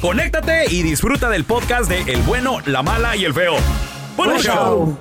conéctate 0.00 0.64
y 0.70 0.82
disfruta 0.82 1.28
del 1.28 1.44
podcast 1.44 1.88
de 1.88 2.00
El 2.12 2.22
bueno, 2.22 2.58
la 2.66 2.82
mala 2.82 3.14
y 3.16 3.24
el 3.24 3.32
feo. 3.32 3.54
¡Buen 4.16 4.38
show! 4.38 4.96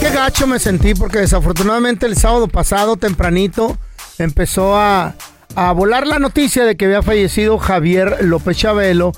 Qué 0.00 0.10
gacho 0.10 0.46
me 0.46 0.58
sentí 0.58 0.94
porque 0.94 1.18
desafortunadamente 1.18 2.06
el 2.06 2.16
sábado 2.16 2.48
pasado, 2.48 2.96
tempranito, 2.96 3.78
empezó 4.18 4.76
a, 4.76 5.14
a 5.54 5.72
volar 5.72 6.06
la 6.06 6.18
noticia 6.18 6.64
de 6.64 6.76
que 6.76 6.86
había 6.86 7.02
fallecido 7.02 7.58
Javier 7.58 8.18
López 8.24 8.56
Chabelo. 8.58 9.12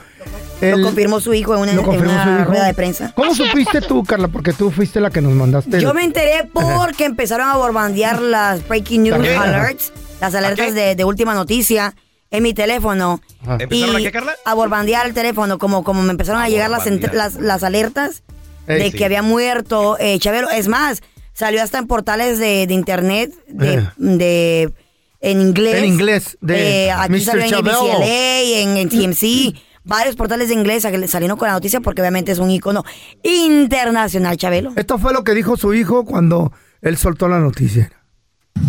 lo 0.60 0.82
confirmó 0.82 1.18
su 1.20 1.32
hijo 1.34 1.54
en 1.54 1.60
una, 1.62 1.72
¿Lo 1.72 1.92
en 1.94 2.00
una 2.02 2.44
rueda 2.44 2.66
de 2.66 2.74
prensa. 2.74 3.12
¿Cómo 3.16 3.34
supiste 3.34 3.80
tú, 3.80 4.04
Carla? 4.04 4.28
Porque 4.28 4.52
tú 4.52 4.70
fuiste 4.70 5.00
la 5.00 5.10
que 5.10 5.22
nos 5.22 5.32
mandaste. 5.32 5.78
el- 5.78 5.82
Yo 5.82 5.94
me 5.94 6.04
enteré 6.04 6.48
porque 6.52 7.06
empezaron 7.06 7.48
a 7.48 7.56
bombardear 7.56 8.20
las 8.20 8.66
breaking 8.68 9.04
news 9.04 9.16
alerts, 9.38 9.92
las 10.20 10.34
alertas 10.34 10.74
de, 10.74 10.94
de 10.94 11.04
última 11.04 11.34
noticia 11.34 11.94
en 12.30 12.42
mi 12.42 12.54
teléfono. 12.54 13.20
Ajá. 13.42 13.56
¿Empezaron 13.60 13.94
y 14.00 14.04
a 14.04 14.08
qué, 14.08 14.12
Carla? 14.12 14.32
A 14.44 14.54
bombardear 14.54 15.06
el 15.06 15.14
teléfono, 15.14 15.58
como, 15.58 15.84
como 15.84 16.02
me 16.02 16.10
empezaron 16.10 16.40
a, 16.42 16.48
llegar 16.48 16.70
las, 16.70 16.86
las, 17.12 17.34
las 17.34 17.62
alertas 17.62 18.22
Ey, 18.66 18.78
de 18.78 18.90
sí. 18.90 18.96
que 18.98 19.04
había 19.04 19.22
muerto 19.22 19.96
eh, 19.98 20.18
Chabelo. 20.18 20.50
Es 20.50 20.68
más, 20.68 21.02
salió 21.32 21.62
hasta 21.62 21.78
en 21.78 21.86
portales 21.86 22.38
de, 22.38 22.66
de 22.66 22.74
internet 22.74 23.32
de, 23.48 23.74
Eh. 23.74 23.88
de- 23.96 24.72
en 25.20 25.40
inglés. 25.40 25.74
En 25.76 25.84
inglés, 25.86 26.38
de 26.40 26.86
Eh, 26.86 26.90
aquí 26.92 27.12
Mr. 27.14 27.20
salió 27.20 27.44
en 27.44 27.50
Chabelo. 27.50 27.88
En, 28.02 28.76
en 28.76 28.88
TMC. 28.88 29.54
Varios 29.84 30.16
portales 30.16 30.48
de 30.48 30.54
inglés 30.54 30.82
salieron 31.08 31.38
con 31.38 31.46
la 31.46 31.54
noticia 31.54 31.80
porque 31.80 32.02
obviamente 32.02 32.32
es 32.32 32.38
un 32.40 32.50
icono 32.50 32.82
internacional, 33.22 34.36
Chabelo. 34.36 34.72
Esto 34.76 34.98
fue 34.98 35.12
lo 35.12 35.22
que 35.24 35.32
dijo 35.34 35.56
su 35.56 35.72
hijo 35.74 36.04
cuando 36.04 36.52
él 36.82 36.96
soltó 36.96 37.28
la 37.28 37.38
noticia. 37.38 37.90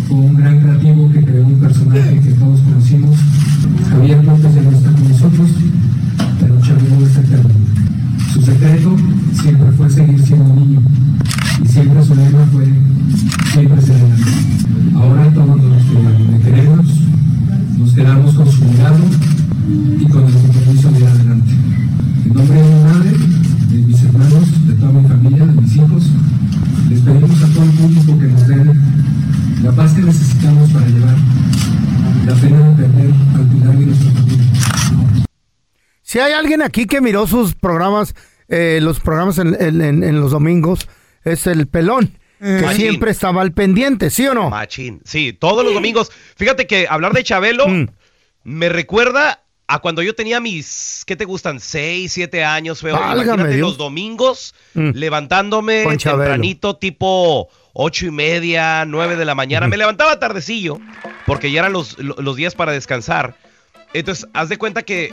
Fue 0.06 0.16
un 0.16 0.36
gran 0.36 0.60
creativo 0.60 1.10
que 1.12 1.17
Javier 4.08 4.24
López 4.24 4.54
ya 4.54 4.62
no 4.62 4.70
está 4.70 4.90
con 4.90 5.08
nosotros, 5.10 5.50
pero 6.40 6.60
Chabelo 6.62 7.06
está 7.06 7.20
eterno. 7.20 7.50
Su 8.32 8.40
secreto 8.40 8.96
siempre 9.34 9.70
fue 9.72 9.90
seguir 9.90 10.18
siendo 10.22 10.54
niño 10.54 10.80
y 11.62 11.68
siempre 11.68 12.02
su 12.02 12.14
lema 12.14 12.46
fue 12.50 12.72
siempre 13.52 13.82
ser. 13.82 14.00
Ahora 14.94 15.30
todos 15.34 15.60
quedamos, 15.60 16.20
le 16.20 16.38
queremos, 16.40 16.86
nos 17.76 17.92
quedamos 17.92 18.34
con 18.34 18.50
su 18.50 18.64
legado 18.64 19.04
y 20.00 20.04
con 20.06 20.24
el 20.24 20.32
compromiso 20.32 20.90
de 20.90 20.98
ir 21.00 21.06
adelante. 21.06 21.52
En 22.24 22.32
nombre 22.32 22.62
de 23.68 23.76
mis 23.76 24.02
hermanos, 24.04 24.66
de 24.68 24.72
toda 24.72 24.92
mi 24.92 25.06
familia, 25.06 25.44
de 25.44 25.60
mis 25.60 25.76
hijos, 25.76 26.10
les 26.88 27.00
pedimos 27.00 27.42
a 27.42 27.46
todo 27.48 27.62
el 27.62 27.70
público 27.72 28.18
que 28.18 28.26
nos 28.26 28.46
den 28.48 28.72
la 29.62 29.72
paz 29.72 29.92
que 29.92 30.00
necesitamos 30.00 30.70
para 30.70 30.86
llevar 30.86 31.16
la 32.28 32.34
pena 32.34 32.58
de 32.58 32.74
perder 32.74 33.14
al 33.34 33.46
Pilar 33.46 33.74
y 33.74 33.86
nuestra 33.86 34.10
familia. 34.10 34.44
Si 36.08 36.18
hay 36.20 36.32
alguien 36.32 36.62
aquí 36.62 36.86
que 36.86 37.02
miró 37.02 37.26
sus 37.26 37.54
programas, 37.54 38.14
eh, 38.48 38.78
los 38.80 38.98
programas 38.98 39.36
en, 39.36 39.54
en- 39.60 39.82
en- 39.82 40.02
en 40.02 40.20
los 40.22 40.30
domingos, 40.30 40.88
es 41.22 41.46
el 41.46 41.66
pelón, 41.66 42.16
que 42.38 42.62
Machín. 42.62 42.80
siempre 42.80 43.10
estaba 43.10 43.42
al 43.42 43.52
pendiente, 43.52 44.08
¿sí 44.08 44.26
o 44.26 44.32
no? 44.32 44.48
Machín. 44.48 45.02
Sí, 45.04 45.34
todos 45.34 45.66
los 45.66 45.74
domingos. 45.74 46.10
Fíjate 46.36 46.66
que 46.66 46.86
hablar 46.88 47.12
de 47.12 47.24
Chabelo 47.24 47.68
Mm. 47.68 47.88
me 48.44 48.70
recuerda 48.70 49.42
a 49.66 49.80
cuando 49.80 50.00
yo 50.00 50.14
tenía 50.14 50.40
mis, 50.40 51.02
¿qué 51.06 51.14
te 51.14 51.26
gustan? 51.26 51.60
Seis, 51.60 52.10
siete 52.10 52.42
años, 52.42 52.80
feo. 52.80 52.94
Válgame 52.98 53.24
Imagínate 53.24 53.54
Dios. 53.56 53.68
los 53.68 53.76
domingos 53.76 54.54
Mm. 54.72 54.92
levantándome 54.94 55.84
Con 55.84 55.98
tempranito, 55.98 56.76
tipo 56.76 57.50
ocho 57.74 58.06
y 58.06 58.10
media, 58.10 58.86
nueve 58.86 59.16
de 59.16 59.26
la 59.26 59.34
mañana. 59.34 59.68
Me 59.68 59.76
levantaba 59.76 60.18
tardecillo, 60.18 60.80
porque 61.26 61.50
ya 61.52 61.60
eran 61.60 61.74
los, 61.74 61.98
lo- 61.98 62.16
los 62.16 62.34
días 62.34 62.54
para 62.54 62.72
descansar. 62.72 63.36
Entonces, 63.92 64.26
haz 64.32 64.48
de 64.48 64.56
cuenta 64.56 64.84
que 64.84 65.12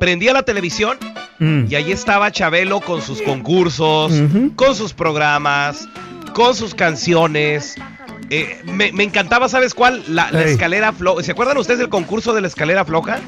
prendía 0.00 0.32
la 0.32 0.42
televisión 0.42 0.98
Mm. 1.38 1.66
y 1.70 1.74
ahí 1.74 1.90
estaba 1.92 2.30
Chabelo 2.30 2.80
con 2.80 3.00
sus 3.00 3.22
concursos, 3.22 4.12
con 4.56 4.74
sus 4.74 4.92
programas, 4.92 5.88
con 6.34 6.54
sus 6.54 6.74
canciones. 6.74 7.76
Eh, 8.28 8.60
me, 8.66 8.92
me 8.92 9.04
encantaba, 9.04 9.48
¿sabes 9.48 9.72
cuál? 9.74 10.02
La, 10.08 10.28
escalera 10.42 10.92
floja. 10.92 11.22
¿Se 11.22 11.32
acuerdan 11.32 11.56
ustedes 11.56 11.78
del 11.80 11.88
concurso 11.88 12.34
de 12.34 12.42
la 12.42 12.48
escalera 12.48 12.84
floja? 12.84 13.20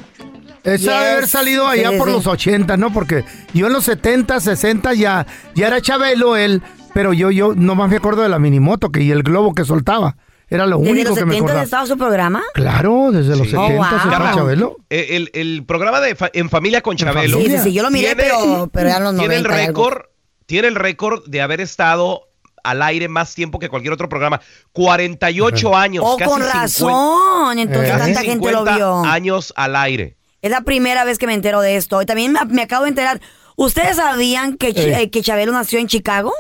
Esa 0.63 0.93
debe 1.01 1.11
haber 1.13 1.23
Yes. 1.23 1.31
salido 1.31 1.67
allá 1.67 1.91
Sí, 1.91 1.97
por 1.97 2.09
sí. 2.09 2.13
los 2.15 2.27
80, 2.27 2.77
¿no? 2.77 2.93
Porque 2.93 3.25
yo 3.55 3.67
en 3.69 3.73
los 3.73 3.85
70, 3.85 4.39
60 4.41 4.93
ya, 4.95 5.27
ya 5.55 5.67
era 5.69 5.81
Chabelo 5.81 6.37
él, 6.37 6.63
pero 6.95 7.13
yo, 7.15 7.31
yo 7.31 7.55
nomás 7.57 7.89
me 7.91 7.97
acuerdo 7.97 8.23
de 8.23 8.29
la 8.29 8.39
minimoto 8.39 8.91
que, 8.91 9.03
y 9.03 9.11
el 9.11 9.23
globo 9.23 9.55
que 9.55 9.65
soltaba. 9.65 10.17
Era 10.55 10.67
lo 10.67 10.79
Desde 10.79 10.91
único 10.93 11.09
los 11.11 11.19
que 11.19 11.25
me 11.25 11.33
70 11.33 11.45
acordaba. 11.45 11.65
estaba 11.65 11.87
su 11.87 11.97
programa. 11.97 12.43
Claro, 12.55 13.11
desde 13.13 13.31
los 13.37 13.47
Sí. 13.47 13.51
70 13.53 13.61
Oh, 13.63 13.77
wow. 13.77 13.85
estaba 14.05 14.35
Chabelo. 14.35 14.77
eh, 14.91 15.07
El, 15.11 15.31
el 15.35 15.65
programa 15.65 16.01
de 16.01 16.15
fa- 16.15 16.31
En 16.33 16.51
Familia 16.51 16.81
con 16.83 16.97
Chabelo. 16.97 17.39
Sí, 17.39 17.47
sí, 17.51 17.59
sí, 17.59 17.73
yo 17.73 17.83
lo 17.83 17.91
miré, 17.91 18.15
Tiene- 18.15 18.23
pero, 18.25 18.69
pero 18.73 18.89
en 18.91 19.05
los 19.05 19.15
90. 19.15 19.19
tiene 19.23 19.35
el 19.37 19.45
récord, 19.67 20.03
tiene 20.47 20.69
el 20.69 20.75
récord 20.75 21.25
de 21.27 21.41
haber 21.43 21.61
estado 21.61 22.29
al 22.65 22.81
aire 22.83 23.09
más 23.09 23.35
tiempo 23.35 23.59
que 23.59 23.69
cualquier 23.69 23.93
otro 23.93 24.09
programa. 24.09 24.41
48 24.73 25.77
años. 25.77 26.05
Oh, 26.07 26.17
casi 26.17 26.31
con 26.31 26.41
50 26.41 26.61
razón. 26.63 27.59
Entonces 27.59 27.91
Eh. 27.95 27.99
tanta 27.99 28.21
gente 28.23 28.51
lo 28.53 28.59
50 28.59 28.77
vio. 28.77 29.05
años 29.05 29.53
al 29.57 29.77
aire. 29.77 30.17
Es 30.43 30.51
la 30.51 30.61
primera 30.63 31.05
vez 31.05 31.19
que 31.19 31.27
me 31.27 31.35
entero 31.35 31.61
de 31.61 31.77
esto. 31.77 32.03
Y 32.03 32.07
también 32.07 32.33
me, 32.33 32.41
me 32.47 32.63
acabo 32.63 32.85
de 32.85 32.91
enterar. 32.91 33.21
¿Ustedes 33.57 33.97
sabían 33.97 34.57
que, 34.57 34.75
Ch- 34.75 34.99
eh, 35.01 35.11
que 35.11 35.23
Chabelo 35.23 35.53
nació 35.53 35.79
en 35.79 35.87
Chicago? 35.87 36.33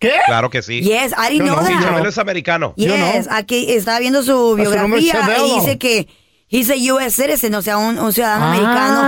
¿Qué? 0.00 0.12
Claro 0.26 0.50
que 0.50 0.62
sí. 0.62 0.80
Yes, 0.80 1.12
I 1.12 1.30
didn't 1.32 1.46
Yo 1.46 1.54
know 1.54 1.62
no. 1.70 1.82
Chabelo 1.82 2.08
es 2.08 2.18
americano. 2.18 2.74
Yo 2.76 2.86
Yes, 2.96 3.26
no. 3.28 3.36
aquí 3.36 3.66
estaba 3.70 4.00
viendo 4.00 4.22
su 4.24 4.54
biografía 4.56 5.14
y 5.46 5.54
dice 5.60 5.78
que 5.78 6.08
he's 6.48 6.70
a 6.70 6.74
US 6.94 7.14
citizen, 7.14 7.54
o 7.54 7.62
sea, 7.62 7.76
un, 7.78 7.98
un 7.98 8.12
ciudadano 8.12 8.46
Ah, 8.46 8.52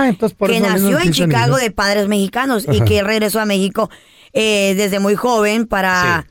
americano 0.05 0.29
que 0.47 0.59
nació 0.61 0.99
en 0.99 1.11
Chicago 1.11 1.57
de 1.57 1.71
padres 1.71 2.07
mexicanos 2.07 2.65
y 2.71 2.79
que 2.81 3.03
regresó 3.03 3.39
a 3.41 3.45
México 3.45 3.89
eh, 4.33 4.73
desde 4.77 4.99
muy 4.99 5.15
joven 5.15 5.67
para... 5.67 6.21
Sí. 6.25 6.29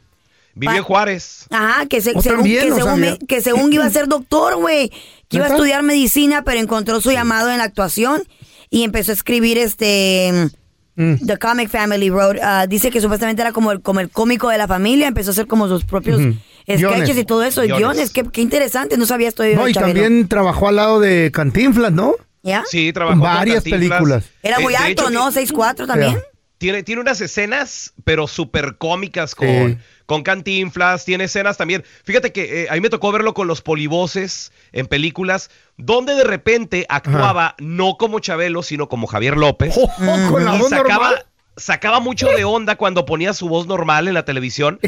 Vivió 0.55 0.77
en 0.77 0.83
Juárez. 0.85 1.47
Ajá, 1.51 1.87
que, 1.87 2.03
se- 2.03 2.13
según, 2.21 2.45
que, 2.45 2.73
según 2.75 3.01
me- 3.01 3.19
que 3.19 3.41
según 3.41 3.73
iba 3.73 3.87
a 3.87 3.91
ser 3.91 4.07
doctor, 4.07 4.57
güey. 4.57 4.91
Que 5.29 5.39
iba 5.39 5.47
a 5.47 5.49
estudiar 5.49 5.83
medicina, 5.83 6.45
pero 6.45 6.61
encontró 6.61 7.01
su 7.01 7.11
llamado 7.11 7.51
en 7.51 7.57
la 7.57 7.65
actuación 7.65 8.23
y 8.69 8.85
empezó 8.85 9.13
a 9.13 9.15
escribir 9.15 9.57
este 9.57 10.51
Mm. 10.95 11.27
The 11.27 11.39
Comic 11.39 11.69
Family 11.71 12.11
wrote, 12.11 12.39
uh, 12.41 12.67
dice 12.69 12.91
que 12.91 13.01
supuestamente 13.01 13.41
era 13.41 13.53
como 13.53 13.73
el, 13.73 13.81
como 13.81 14.01
el 14.01 14.11
cómico 14.11 14.51
de 14.51 14.59
la 14.59 14.69
familia, 14.69 15.09
empezó 15.09 15.31
a 15.31 15.33
hacer 15.33 15.47
como 15.47 15.67
sus 15.69 15.85
propios 15.85 16.21
sketches 16.21 16.81
Guiones. 16.81 17.19
y 17.19 17.25
todo 17.25 17.43
eso, 17.45 17.65
y 17.65 17.69
Guiones. 17.69 17.89
guiones, 17.97 18.11
qué, 18.11 18.25
qué 18.25 18.41
interesante, 18.43 18.97
no 18.99 19.07
sabía 19.07 19.29
esto 19.29 19.43
de 19.43 19.55
No, 19.57 19.67
y 19.69 19.73
Chabelo. 19.73 20.01
también 20.03 20.29
trabajó 20.29 20.69
al 20.69 20.77
lado 20.77 21.01
de 21.01 21.31
Cantinflas, 21.33 21.93
¿no? 21.93 22.15
¿Ya? 22.43 22.63
Sí, 22.69 22.93
trabajó 22.93 23.21
Varias 23.21 23.65
películas. 23.65 24.25
Era 24.43 24.59
Eh, 24.59 24.63
muy 24.63 24.73
de 24.75 24.79
alto, 24.79 25.03
hecho, 25.05 25.11
¿no? 25.11 25.31
ti- 25.31 25.35
6'4 25.41 25.87
también. 25.87 26.15
Ya. 26.15 26.23
Tiene, 26.59 26.83
tiene 26.83 27.01
unas 27.01 27.21
escenas, 27.21 27.93
pero 28.05 28.27
súper 28.29 28.77
cómicas 28.77 29.35
con, 29.35 29.49
Sí. 29.49 29.79
Con 30.07 30.23
Cantinflas. 30.23 31.05
Tiene 31.05 31.25
escenas 31.25 31.57
también. 31.57 31.85
Fíjate 32.05 32.33
que 32.33 32.63
eh, 32.63 32.67
a 32.71 32.75
mí 32.75 32.81
me 32.81 32.91
tocó 32.91 33.13
verlo 33.13 33.35
con 33.35 33.47
los 33.47 33.63
polivoces 33.63 34.53
en 34.73 34.87
películas, 34.87 35.51
donde 35.77 36.15
de 36.15 36.25
repente 36.25 36.87
actuaba 36.89 37.55
no 37.59 37.97
como 37.97 38.21
Chabelo, 38.21 38.63
sino 38.63 38.89
como 38.89 39.07
Javier 39.07 39.37
López. 39.37 39.75
Oh, 39.77 39.85
oh, 39.85 40.31
con 40.31 40.45
la 40.45 40.57
y 40.57 40.63
sacaba, 40.63 41.11
normal. 41.11 41.27
sacaba 41.57 42.01
mucho 42.01 42.29
de 42.29 42.45
onda 42.45 42.77
cuando 42.77 43.05
ponía 43.07 43.33
su 43.35 43.49
voz 43.49 43.67
normal 43.67 44.09
en 44.09 44.15
la 44.15 44.25
televisión. 44.25 44.81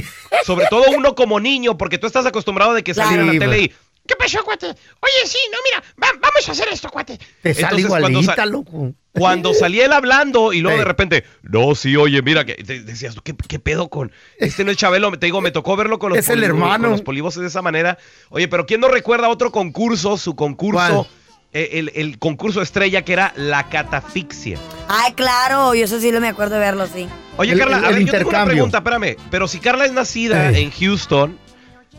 Sobre 0.45 0.67
todo 0.69 0.85
uno 0.97 1.15
como 1.15 1.41
niño, 1.41 1.79
porque 1.79 1.99
tú 1.99 2.07
estás 2.07 2.27
acostumbrado 2.27 2.75
de 2.75 2.83
que 2.83 2.95
saliera 2.95 3.23
en 3.23 3.33
la 3.33 3.39
tele 3.39 3.61
y. 3.61 3.73
¿Qué 4.07 4.17
pasó, 4.17 4.45
cuate? 4.45 4.67
Oye, 4.67 5.27
sí, 5.27 5.39
no, 5.51 5.59
mira, 5.65 5.83
va- 6.03 6.19
vamos 6.21 6.47
a 6.49 6.53
hacer 6.53 6.69
esto, 6.71 6.91
cuate. 6.91 7.19
Te 7.43 7.55
sale 7.55 7.65
Entonces, 7.67 7.87
cuando 7.89 8.09
igualita, 8.11 8.35
sa- 8.37 8.47
loco. 8.47 8.93
Cuando 9.13 9.55
salía 9.55 9.87
él 9.87 9.93
hablando 9.93 10.53
y 10.53 10.61
luego 10.61 10.77
de 10.77 10.85
repente, 10.85 11.25
no, 11.43 11.75
sí, 11.75 11.97
oye, 11.97 12.21
mira, 12.21 12.45
que 12.45 12.55
te- 12.57 12.81
decías, 12.83 13.15
¿qué, 13.23 13.35
qué 13.49 13.59
pedo 13.61 13.89
con 13.89 14.11
este 14.39 14.65
no 14.65 14.73
es 14.73 14.77
Chabelo? 14.77 15.11
Te 15.13 15.27
digo, 15.27 15.41
me 15.41 15.53
tocó 15.53 15.77
verlo 15.77 15.99
con 15.99 16.11
los, 16.11 16.19
Es 16.19 16.29
el 16.29 16.35
poli- 16.37 16.47
hermano. 16.47 16.83
con 16.85 16.91
los 16.91 17.03
polivoces 17.03 17.41
de 17.43 17.49
esa 17.49 17.63
manera. 17.63 17.97
Oye, 18.31 18.49
pero 18.49 18.67
¿quién 18.67 18.81
no 18.81 18.89
recuerda 18.89 19.29
otro 19.29 19.53
concurso, 19.53 20.19
su 20.19 20.35
concurso, 20.37 21.07
eh, 21.53 21.71
el, 21.75 21.93
el 21.95 22.19
concurso 22.19 22.61
estrella 22.61 23.03
que 23.03 23.13
era 23.13 23.33
la 23.37 23.69
catafixia? 23.71 24.59
Ay, 24.89 25.13
claro, 25.13 25.75
yo 25.75 25.85
eso 25.85 25.99
sí 26.01 26.11
lo 26.13 26.21
me 26.21 26.29
acuerdo 26.29 26.57
de 26.57 26.61
verlo, 26.61 26.87
sí. 26.89 27.07
Oye, 27.37 27.53
El- 27.53 27.59
Carla, 27.59 27.79
el- 27.79 27.85
a 27.85 27.89
ver, 27.91 28.05
yo 28.05 28.13
tengo 28.13 28.29
una 28.31 28.45
pregunta, 28.45 28.79
espérame. 28.79 29.17
Pero 29.31 29.47
si 29.49 29.61
Carla 29.61 29.87
es 29.87 29.93
nacida 29.93 30.51
Ey. 30.51 30.65
en 30.65 30.71
Houston 30.73 31.39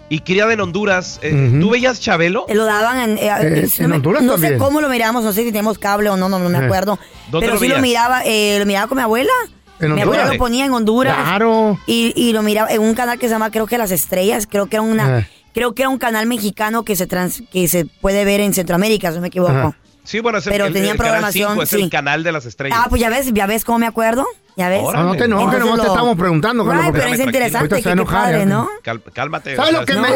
y 0.10 0.20
criada 0.20 0.54
en 0.54 0.62
Honduras, 0.62 1.20
eh, 1.24 1.34
Ujú. 1.50 1.60
¿tú 1.62 1.70
veías 1.72 2.00
Chabelo? 2.00 2.46
Eh, 2.48 2.56
Lo 2.56 2.66
daban 2.66 3.00
en, 3.00 3.18
eh, 3.18 3.30
Eh, 3.42 3.68
si 3.68 3.78
en 3.82 3.84
no 3.84 3.90
me- 3.90 3.96
Honduras 3.98 4.24
no 4.24 4.38
sé 4.38 4.58
cómo 4.58 4.82
lo 4.82 4.90
miramos, 4.90 5.24
no 5.24 5.34
sé 5.34 5.42
si 5.42 5.48
teníamos 5.48 5.78
cable 5.80 6.10
o 6.10 6.18
no, 6.18 6.30
no, 6.30 6.38
no 6.40 6.50
me 6.50 6.60
Eh. 6.60 6.66
acuerdo. 6.66 7.00
¿Dónde 7.32 7.48
Pero 7.48 7.56
lo 7.56 7.60
sí 7.60 7.68
lo 7.68 7.80
miraba, 7.80 8.22
eh, 8.26 8.58
lo 8.60 8.66
miraba 8.66 8.88
con 8.88 8.98
mi 8.98 9.04
abuela. 9.04 9.32
¿En 9.80 9.94
mi 9.94 10.02
abuela 10.02 10.26
lo 10.32 10.38
ponía 10.38 10.66
en 10.66 10.72
Honduras. 10.74 11.16
Claro. 11.16 11.78
Y, 11.86 12.14
y 12.16 12.32
lo 12.34 12.42
miraba 12.44 12.70
en 12.72 12.82
un 12.82 12.94
canal 12.94 13.20
que 13.20 13.28
se 13.28 13.34
llama, 13.34 13.52
creo 13.52 13.66
que 13.68 13.78
Las 13.78 13.92
Estrellas, 13.92 14.48
creo 14.50 14.68
que 14.68 14.78
era 14.78 14.84
una, 14.84 15.20
Eh. 15.20 15.28
creo 15.54 15.74
que 15.76 15.82
era 15.82 15.90
un 15.90 15.98
canal 15.98 16.28
mexicano 16.28 16.84
que 16.86 16.96
se 16.96 17.08
trans, 17.08 17.44
que 17.52 17.68
se 17.68 17.86
puede 17.86 18.24
ver 18.24 18.40
en 18.40 18.54
Centroamérica, 18.54 19.10
si 19.10 19.16
no 19.16 19.22
me 19.22 19.28
equivoco. 19.28 19.52
Ajá. 19.52 19.78
Sí, 20.06 20.20
bueno, 20.20 20.38
es 20.38 20.48
el, 20.48 20.54
Pero 20.54 20.66
el- 20.68 20.74
canal 20.74 20.98
programación, 20.98 21.52
5, 21.52 21.64
es 21.64 21.70
sí. 21.70 21.82
el 21.82 21.90
canal 21.90 22.24
de 22.24 22.32
las 22.32 22.46
estrellas. 22.46 22.80
Ah, 22.82 22.88
pues 22.90 23.02
ya 23.02 23.10
ves, 23.10 23.34
ya 23.34 23.46
ves 23.48 23.66
cómo 23.66 23.80
me 23.80 23.88
acuerdo, 23.88 24.26
ya 24.56 24.70
ves. 24.70 24.82
No, 24.84 24.92
no 25.04 25.16
te 25.16 25.26
enojes, 25.26 25.46
Entonces 25.46 25.60
nomás 25.66 25.82
te 25.82 25.88
estamos 25.88 26.18
preguntando. 26.18 26.64
Right, 26.64 26.84
porque- 26.86 27.00
pero 27.02 27.14
es 27.14 27.20
interesante, 27.20 27.82
que 27.82 27.90
a 27.90 27.92
enojar, 27.94 28.24
padre. 28.32 28.46
¿no? 28.46 28.70
Cal- 28.84 29.02
cálmate. 29.14 29.56
¿Sabes 29.56 29.74
lo 29.74 29.86
que 29.86 29.94
No, 29.96 30.02
me, 30.02 30.10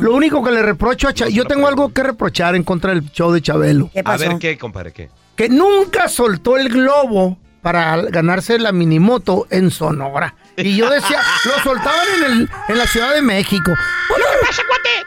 lo, 0.00 0.14
único 0.14 0.42
que 0.44 0.50
le 0.52 0.62
reprocho 0.62 1.08
a 1.08 1.14
Chabelo? 1.14 1.36
Yo 1.36 1.44
tengo 1.46 1.66
algo 1.66 1.92
que 1.92 2.02
reprochar 2.02 2.54
en 2.54 2.62
contra 2.62 2.90
del 2.94 3.10
show 3.10 3.32
de 3.32 3.40
Chabelo. 3.42 3.90
¿Qué 3.92 4.00
A 4.00 4.04
pasó? 4.04 4.28
ver, 4.28 4.38
¿qué, 4.38 4.58
compadre? 4.58 4.92
¿Qué? 4.92 5.08
Que 5.34 5.48
nunca 5.48 6.08
soltó 6.08 6.56
el 6.58 6.68
globo 6.68 7.38
para 7.62 7.96
ganarse 8.02 8.58
la 8.58 8.72
minimoto 8.72 9.46
en 9.50 9.70
Sonora. 9.70 10.34
Y 10.56 10.76
yo 10.76 10.90
decía, 10.90 11.20
lo 11.46 11.62
soltaban 11.62 12.06
en, 12.18 12.24
el, 12.32 12.50
en 12.68 12.78
la 12.78 12.86
Ciudad 12.86 13.14
de 13.14 13.22
México. 13.22 13.72
¿Qué 14.08 14.46
pasa, 14.46 14.62
cuate? 14.68 15.01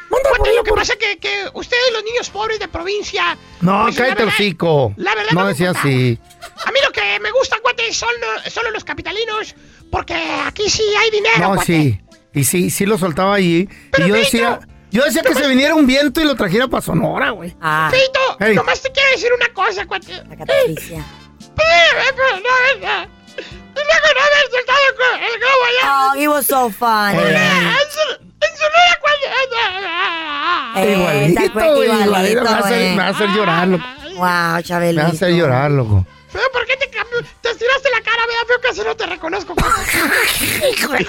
Lo 0.56 0.64
que 0.64 0.72
pasa 0.74 0.94
es 0.94 1.00
que, 1.00 1.18
que 1.18 1.50
ustedes, 1.54 1.84
los 1.94 2.04
niños 2.04 2.30
pobres 2.30 2.60
de 2.60 2.68
provincia... 2.68 3.38
No, 3.62 3.84
pues, 3.84 3.96
la 3.96 4.02
cállate, 4.04 4.24
verdad- 4.24 4.34
hocico. 4.40 4.94
La 4.98 5.16
verdad 5.16 5.32
No 5.34 5.48
decía 5.48 5.72
así. 5.72 6.20
A 6.66 6.72
mí 6.72 6.80
lo 6.86 6.92
que 6.92 7.20
me 7.20 7.32
gusta, 7.32 7.58
cuate, 7.62 7.92
son 7.94 8.10
lo- 8.22 8.50
solo 8.50 8.72
los 8.72 8.84
capitalinos, 8.84 9.56
porque 9.92 10.14
aquí 10.46 10.70
sí 10.70 10.84
hay 11.00 11.12
dinero, 11.12 11.40
No, 11.40 11.48
cuate. 11.56 11.66
sí. 11.66 12.02
Y 12.34 12.44
sí, 12.44 12.70
sí 12.70 12.86
lo 12.86 12.98
soltaba 12.98 13.36
allí. 13.36 13.68
Pero, 13.92 14.06
y 14.06 14.10
yo 14.10 14.16
Feito, 14.16 14.26
decía, 14.32 14.60
yo 14.92 15.04
decía 15.04 15.22
que 15.24 15.34
se 15.36 15.48
viniera 15.48 15.76
un 15.76 15.88
viento 15.88 16.22
y 16.22 16.26
lo 16.26 16.36
trajera 16.36 16.68
para 16.68 16.82
Sonora, 16.82 17.30
güey. 17.32 17.56
Ah, 17.62 17.90
Feito, 17.92 18.20
Hey. 18.40 18.56
nomás 18.56 18.82
te 18.82 18.92
quiero 18.92 19.10
decir 19.12 19.32
una 19.34 19.54
cosa, 19.54 19.86
cuate. 19.86 20.12
la 20.28 20.36
catafixia. 20.38 20.98
Y 20.98 22.18
luego 22.18 22.40
no 22.44 22.50
soltado 24.52 24.78
el 25.20 25.40
globo 25.40 25.64
allá. 25.66 26.12
Oh, 26.12 26.16
was 26.28 26.46
so 26.48 26.70
funny. 26.70 27.18
Eh, 30.78 30.94
igualito, 30.98 31.54
güey, 31.54 31.68
igualito. 31.88 32.06
igualito, 32.06 32.42
Me 32.44 32.50
va 32.50 32.56
a 32.56 32.60
hacer, 32.60 32.92
me 32.92 32.98
va 32.98 33.06
a 33.06 33.10
hacer 33.10 33.30
llorar, 33.30 33.68
loco. 33.68 33.84
Wow, 33.86 34.14
Me 34.14 34.20
va 34.20 34.56
a 34.58 34.64
Chabelito. 34.64 35.06
hacer 35.08 35.30
llorar, 35.34 35.72
loco. 35.72 36.06
Feo, 36.30 36.42
¿por 36.52 36.66
qué 36.66 36.76
te 36.78 36.90
cambió? 36.90 37.18
Te 37.42 37.50
estiraste 37.52 37.90
la 37.92 38.02
cara, 38.02 38.22
vea, 38.28 38.38
feo, 38.48 38.60
que 38.62 38.68
así 38.70 38.82
no 38.86 38.96
te 38.96 39.06
reconozco, 39.06 39.56
cuate. 40.86 41.06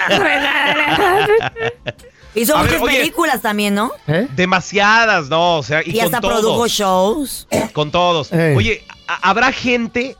Hizo 2.35 2.55
A 2.55 2.61
ver, 2.61 2.71
muchas 2.71 2.83
oye. 2.83 2.97
películas 2.99 3.41
también, 3.41 3.73
¿no? 3.75 3.91
¿Eh? 4.07 4.27
Demasiadas, 4.35 5.27
¿no? 5.27 5.57
O 5.57 5.63
sea, 5.63 5.81
y, 5.83 5.89
Y, 5.89 5.95
con 5.95 6.05
hasta 6.05 6.21
todos. 6.21 6.39
produjo 6.39 6.67
shows. 6.67 7.47
Con 7.73 7.89
todos. 7.91 8.31
Oye, 8.31 8.85
¿a- 9.07 9.29
¿habrá 9.29 9.51
gente 9.51 10.15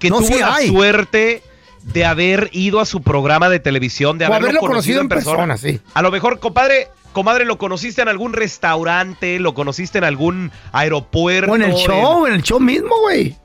que 0.00 0.10
No, 0.10 0.18
tuvo 0.18 0.26
sí 0.28 0.38
la 0.40 0.54
hay. 0.56 0.68
suerte 0.68 1.42
de 1.82 2.04
haber 2.04 2.48
ido 2.52 2.80
a 2.80 2.86
su 2.86 3.02
programa 3.02 3.48
de 3.48 3.60
televisión, 3.60 4.18
de 4.18 4.24
haberlo, 4.26 4.48
haberlo 4.48 4.60
conocido 4.60 5.00
en 5.00 5.08
persona, 5.08 5.56
sí. 5.56 5.80
A 5.94 6.02
lo 6.02 6.10
mejor, 6.10 6.38
compadre, 6.40 6.88
comadre, 7.12 7.44
lo 7.44 7.58
conociste 7.58 8.02
en 8.02 8.08
algún 8.08 8.32
restaurante, 8.32 9.38
lo 9.38 9.54
conociste 9.54 9.98
en 9.98 10.04
algún 10.04 10.50
aeropuerto. 10.72 11.52
O 11.52 11.56
en 11.56 11.62
el 11.62 11.74
show, 11.74 12.26
en 12.26 12.34
el 12.34 12.42
show 12.42 12.60
mismo, 12.60 12.94
güey. 13.02 13.36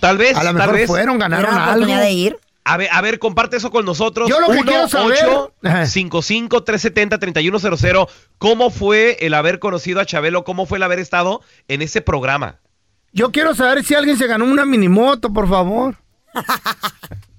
Tal 0.00 0.16
vez, 0.18 0.36
A 0.36 0.40
lo 0.40 0.46
tal 0.50 0.54
mejor 0.54 0.74
vez. 0.74 0.86
fueron, 0.86 1.18
ganaron 1.18 1.54
algo. 1.54 1.86
de 1.86 2.10
ir. 2.12 2.38
A 2.64 2.76
ver, 2.76 2.88
a 2.92 3.00
ver, 3.00 3.18
comparte 3.18 3.56
eso 3.56 3.70
con 3.70 3.86
nosotros. 3.86 4.28
Yo 4.28 4.38
lo 4.40 4.48
que 4.48 4.60
quiero 4.60 4.86
saber- 4.88 5.16
Ajá. 5.64 5.86
55 5.86 6.64
370 6.64 7.18
3100 7.18 8.06
¿Cómo 8.36 8.68
fue 8.70 9.16
el 9.20 9.32
haber 9.32 9.58
conocido 9.58 10.00
a 10.00 10.04
Chabelo? 10.04 10.44
¿Cómo 10.44 10.66
fue 10.66 10.76
el 10.76 10.82
haber 10.82 10.98
estado 10.98 11.40
en 11.68 11.80
ese 11.80 12.02
programa? 12.02 12.56
Yo 13.10 13.32
quiero 13.32 13.54
saber 13.54 13.82
si 13.84 13.94
alguien 13.94 14.18
se 14.18 14.26
ganó 14.26 14.44
una 14.44 14.66
minimoto, 14.66 15.32
por 15.32 15.48
favor. 15.48 15.96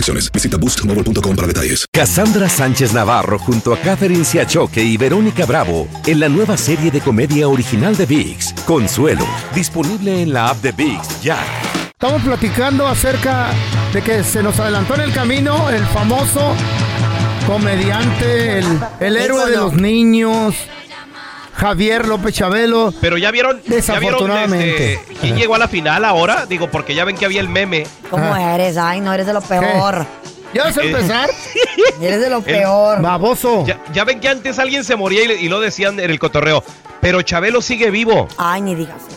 restricciones. 0.00 0.30
Visita 0.32 0.56
boostmobile.com 0.56 1.36
para 1.36 1.46
detalles. 1.46 1.86
Cassandra 1.92 2.48
Sánchez 2.48 2.92
Navarro 2.92 3.38
junto 3.38 3.72
a 3.72 3.78
Catherine 3.78 4.24
Siachoque 4.24 4.82
y 4.82 4.96
Verónica 4.96 5.46
Bravo 5.46 5.88
en 6.06 6.20
la 6.20 6.28
nueva 6.28 6.56
serie 6.56 6.90
de 6.90 7.00
comedia 7.00 7.48
original 7.48 7.96
de 7.96 8.06
VIX, 8.06 8.52
Consuelo, 8.66 9.26
disponible 9.54 10.22
en 10.22 10.32
la 10.32 10.50
app 10.50 10.62
de 10.62 10.72
VIX 10.72 11.22
ya. 11.22 11.38
Estamos 11.90 12.22
platicando 12.22 12.86
acerca 12.86 13.50
de 13.92 14.02
que 14.02 14.24
se 14.24 14.42
nos 14.42 14.58
adelantó 14.58 14.94
en 14.94 15.02
el 15.02 15.12
camino 15.12 15.68
el 15.68 15.84
famoso 15.86 16.54
comediante, 17.46 18.58
el, 18.58 18.66
el 19.00 19.16
héroe 19.16 19.50
de 19.50 19.56
los 19.56 19.74
niños, 19.74 20.54
Javier 21.60 22.08
López 22.08 22.34
Chabelo. 22.34 22.92
Pero 23.02 23.18
ya 23.18 23.30
vieron, 23.30 23.58
ya 23.58 23.62
vieron 23.68 23.76
Desafortunadamente. 23.76 24.94
este, 24.94 25.14
quién 25.20 25.36
llegó 25.36 25.54
a 25.54 25.58
la 25.58 25.68
final 25.68 26.04
ahora, 26.06 26.46
digo, 26.46 26.70
porque 26.70 26.94
ya 26.94 27.04
ven 27.04 27.16
que 27.16 27.26
había 27.26 27.40
el 27.42 27.50
meme. 27.50 27.86
¿Cómo 28.08 28.32
Ah. 28.34 28.54
eres? 28.54 28.78
Ay, 28.78 29.00
no, 29.00 29.12
eres 29.12 29.26
de 29.26 29.34
lo 29.34 29.42
peor. 29.42 30.06
¿Ya 30.54 30.64
vas 30.64 30.78
a 30.78 30.82
empezar? 30.82 31.30
Eres 32.00 32.20
de 32.20 32.28
lo 32.28 32.40
peor. 32.40 33.00
Baboso. 33.00 33.64
Ya, 33.66 33.78
ya 33.92 34.02
ven 34.02 34.18
que 34.18 34.28
antes 34.28 34.58
alguien 34.58 34.82
se 34.82 34.96
moría 34.96 35.22
y, 35.22 35.48
lo 35.48 35.60
decían 35.60 36.00
en 36.00 36.10
el 36.10 36.18
cotorreo. 36.18 36.64
Pero 37.00 37.22
Chabelo 37.22 37.62
sigue 37.62 37.90
vivo. 37.92 38.26
Ay, 38.36 38.60
ni 38.62 38.74
digas 38.74 38.96
eso. 39.06 39.16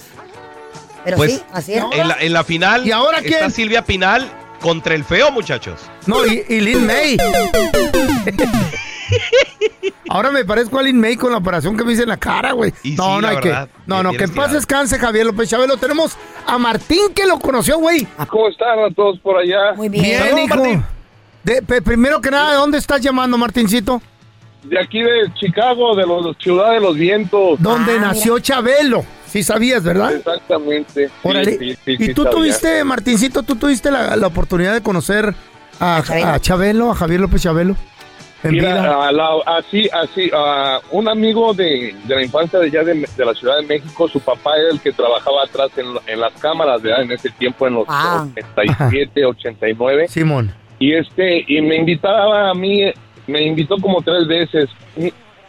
Pero 1.04 1.18
Pues, 1.18 1.32
sí, 1.34 1.44
así 1.52 1.74
es. 1.74 1.84
En 1.94 2.08
la, 2.08 2.18
en 2.20 2.34
la 2.34 2.44
final 2.44 2.86
¿Y 2.86 2.92
ahora 2.92 3.18
está 3.18 3.40
quién? 3.40 3.52
Silvia 3.52 3.84
Pinal 3.84 4.30
contra 4.62 4.94
el 4.94 5.04
feo, 5.04 5.32
muchachos. 5.32 5.80
No, 6.06 6.24
y, 6.24 6.46
y 6.48 6.60
Lin 6.60 6.86
May. 6.86 7.18
Ahora 10.10 10.32
me 10.32 10.46
parezco 10.46 10.80
a 10.80 10.84
Lin 10.84 11.00
May 11.00 11.16
con 11.16 11.32
la 11.32 11.38
operación 11.38 11.76
que 11.78 11.84
me 11.84 11.94
hice 11.94 12.04
en 12.04 12.10
la 12.10 12.18
cara, 12.18 12.52
güey. 12.52 12.74
Y 12.84 12.92
No, 12.92 13.16
sí, 13.16 13.22
no 13.22 13.28
hay 13.28 13.38
que. 13.38 13.50
verdad, 13.50 13.70
No, 13.86 13.98
que 13.98 14.04
no, 14.04 14.12
que 14.12 14.24
en 14.26 14.34
paz 14.36 14.52
descanse, 14.54 15.00
Javier 15.00 15.26
López 15.26 15.50
Chabelo. 15.50 15.78
Tenemos 15.78 16.18
a 16.46 16.58
Martín 16.58 17.14
que 17.16 17.26
lo 17.26 17.40
conoció, 17.40 17.78
güey. 17.80 18.06
¿Cómo 18.30 18.50
están 18.50 18.80
a 18.80 18.94
todos 18.94 19.20
por 19.20 19.38
allá? 19.38 19.74
Muy 19.76 19.90
bien. 19.90 20.04
Bien, 20.04 20.38
hijo. 20.40 20.56
Martín. 20.56 20.86
De- 21.44 21.62
pe- 21.62 21.82
primero 21.82 22.22
que 22.22 22.30
nada, 22.32 22.52
¿de 22.52 22.56
dónde 22.58 22.78
estás 22.78 23.02
llamando, 23.02 23.38
Martincito? 23.38 24.02
De 24.64 24.80
aquí 24.80 25.02
de 25.02 25.34
Chicago, 25.34 25.96
de 25.96 26.06
la 26.06 26.34
ciudad 26.40 26.72
de 26.72 26.80
los 26.80 26.96
vientos. 26.96 27.62
Donde 27.62 27.94
Ah, 27.98 28.02
nació 28.02 28.40
Chabelo. 28.40 29.04
Sí 29.28 29.42
sabías, 29.44 29.84
¿verdad? 29.84 30.14
Exactamente. 30.14 31.08
Sí, 31.08 31.14
Órale. 31.24 31.58
sí, 31.58 31.76
sí, 31.84 31.92
y 32.00 32.06
sí, 32.06 32.14
tú 32.14 32.24
sabía. 32.24 32.38
tuviste, 32.38 32.84
Martincito, 32.84 33.44
tú 33.44 33.56
tuviste 33.56 33.90
la, 33.90 34.16
la 34.16 34.28
oportunidad 34.28 34.74
de 34.74 34.82
conocer 34.82 35.34
a, 35.80 35.98
A 35.98 36.04
Chabelo. 36.04 36.28
a 36.28 36.40
Chabelo, 36.40 36.92
a 36.92 36.96
Javier 36.96 37.20
López 37.20 37.42
Chabelo. 37.42 37.76
En 38.44 38.52
Mira, 38.52 38.74
vida. 38.74 39.08
a 39.08 39.12
la- 39.12 39.38
así, 39.46 39.90
así, 39.94 40.30
a 40.34 40.80
un 40.92 41.08
amigo 41.08 41.54
de, 41.54 41.96
de 42.06 42.16
la 42.16 42.22
infancia 42.24 42.60
de 42.60 42.66
allá 42.68 42.84
de, 42.84 42.94
de 43.16 43.26
la 43.26 43.34
Ciudad 43.34 43.58
de 43.60 43.66
México, 43.68 44.08
su 44.10 44.20
papá 44.20 44.58
era 44.58 44.70
el 44.72 44.82
que 44.82 44.92
trabajaba 44.92 45.44
atrás 45.44 45.70
en, 45.78 45.86
en 46.12 46.20
las 46.20 46.34
cámaras, 46.42 46.82
¿verdad? 46.82 47.04
En 47.04 47.12
ese 47.12 47.30
tiempo, 47.32 47.68
en 47.68 47.76
los 47.76 47.86
Ah. 47.88 48.28
87, 48.36 49.26
89. 49.26 50.08
Simón. 50.08 50.54
Y 50.80 50.94
este, 50.94 51.46
y 51.48 51.62
me 51.62 51.78
invitaba 51.78 52.50
a 52.50 52.54
mí, 52.54 52.92
me 53.28 53.44
invitó 53.44 53.78
como 53.78 54.02
tres 54.02 54.28
veces. 54.28 54.70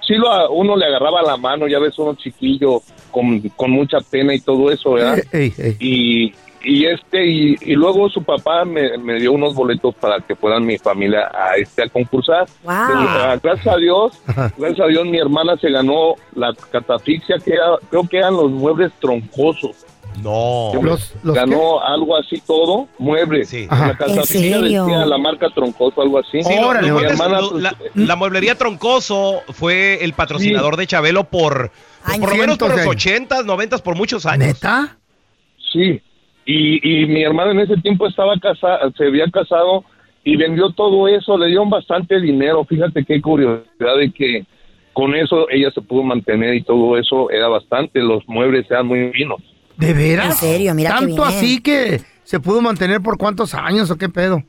Sí, 0.06 0.14
lo, 0.16 0.30
a 0.30 0.50
uno 0.50 0.76
le 0.76 0.84
agarraba 0.86 1.22
la 1.22 1.36
mano, 1.36 1.66
ya 1.66 1.78
ves, 1.78 1.98
uno 1.98 2.14
chiquillo, 2.14 2.82
con, 3.10 3.40
con 3.56 3.70
mucha 3.70 3.98
pena 4.00 4.34
y 4.34 4.40
todo 4.40 4.70
eso, 4.70 4.92
¿verdad? 4.92 5.18
Ey, 5.32 5.52
ey. 5.56 5.76
y, 5.80 6.32
y 6.64 6.86
este 6.86 7.26
y, 7.26 7.56
y 7.60 7.74
luego 7.74 8.08
su 8.08 8.22
papá 8.22 8.64
me, 8.64 8.96
me 8.98 9.14
dio 9.20 9.32
unos 9.32 9.54
boletos 9.54 9.94
para 9.96 10.20
que 10.20 10.34
puedan 10.34 10.64
mi 10.64 10.78
familia 10.78 11.30
a 11.32 11.56
este 11.56 11.82
a 11.84 11.88
concursar. 11.88 12.46
Wow. 12.62 12.72
Ah, 12.74 13.36
gracias 13.42 13.74
a 13.74 13.76
Dios 13.78 14.12
gracias 14.56 14.80
a 14.80 14.86
Dios 14.86 15.04
mi 15.06 15.18
hermana 15.18 15.56
se 15.60 15.70
ganó 15.70 16.14
la 16.34 16.52
catafixia 16.70 17.36
que 17.44 17.52
era- 17.52 17.78
creo 17.90 18.08
que 18.08 18.18
eran 18.18 18.34
los 18.34 18.50
muebles 18.50 18.92
troncosos. 19.00 19.84
No. 20.22 20.70
Los, 20.80 21.12
los 21.24 21.34
ganó 21.34 21.80
algo 21.82 22.16
así 22.16 22.40
todo 22.46 22.86
muebles. 22.98 23.48
Sí. 23.48 23.66
La 23.68 23.96
catafixia 23.98 24.60
decía 24.60 25.04
la 25.06 25.18
marca 25.18 25.48
troncoso 25.52 26.02
algo 26.02 26.18
así. 26.20 26.40
Sí, 26.42 26.54
Órale, 26.62 26.92
mi 26.92 27.02
hermana 27.02 27.38
pues, 27.50 27.60
la, 27.62 27.76
la 27.94 28.14
mueblería 28.16 28.54
Troncoso 28.54 29.40
fue 29.52 30.04
el 30.04 30.12
patrocinador 30.12 30.76
de 30.76 30.86
Chabelo 30.86 31.24
por, 31.24 31.72
pues, 32.06 32.18
por 32.20 32.30
lo 32.30 32.36
menos 32.36 32.58
por 32.58 32.70
los 32.70 33.02
Cientos 33.02 33.44
de 33.44 33.44
80s, 33.44 33.68
90s, 33.70 33.82
por 33.82 33.96
muchos 33.96 34.24
años. 34.24 34.46
¿Neta? 34.46 34.96
Sí, 35.72 36.00
y, 36.46 37.02
y 37.02 37.06
mi 37.06 37.22
hermana 37.22 37.52
en 37.52 37.60
ese 37.60 37.76
tiempo 37.78 38.06
estaba 38.06 38.38
casada, 38.38 38.90
se 38.96 39.06
había 39.06 39.26
casado 39.30 39.84
y 40.24 40.36
vendió 40.36 40.70
todo 40.70 41.08
eso, 41.08 41.36
le 41.36 41.46
dieron 41.46 41.70
bastante 41.70 42.20
dinero. 42.20 42.64
Fíjate 42.64 43.04
qué 43.04 43.20
curiosidad 43.20 43.96
de 43.98 44.10
que 44.12 44.44
con 44.92 45.14
eso 45.14 45.48
ella 45.50 45.70
se 45.72 45.80
pudo 45.80 46.02
mantener 46.02 46.54
y 46.54 46.62
todo 46.62 46.96
eso 46.96 47.30
era 47.30 47.48
bastante, 47.48 48.00
los 48.00 48.26
muebles 48.28 48.70
eran 48.70 48.86
muy 48.86 49.10
finos. 49.12 49.40
¿De 49.76 49.92
veras? 49.92 50.42
En 50.42 50.48
serio, 50.50 50.74
mira 50.74 50.90
qué 50.90 51.06
Tanto 51.06 51.22
bien. 51.22 51.28
así 51.28 51.60
que 51.60 52.00
se 52.22 52.40
pudo 52.40 52.60
mantener 52.60 53.00
por 53.00 53.18
cuántos 53.18 53.54
años 53.54 53.90
o 53.90 53.96
qué 53.96 54.08
pedo. 54.08 54.42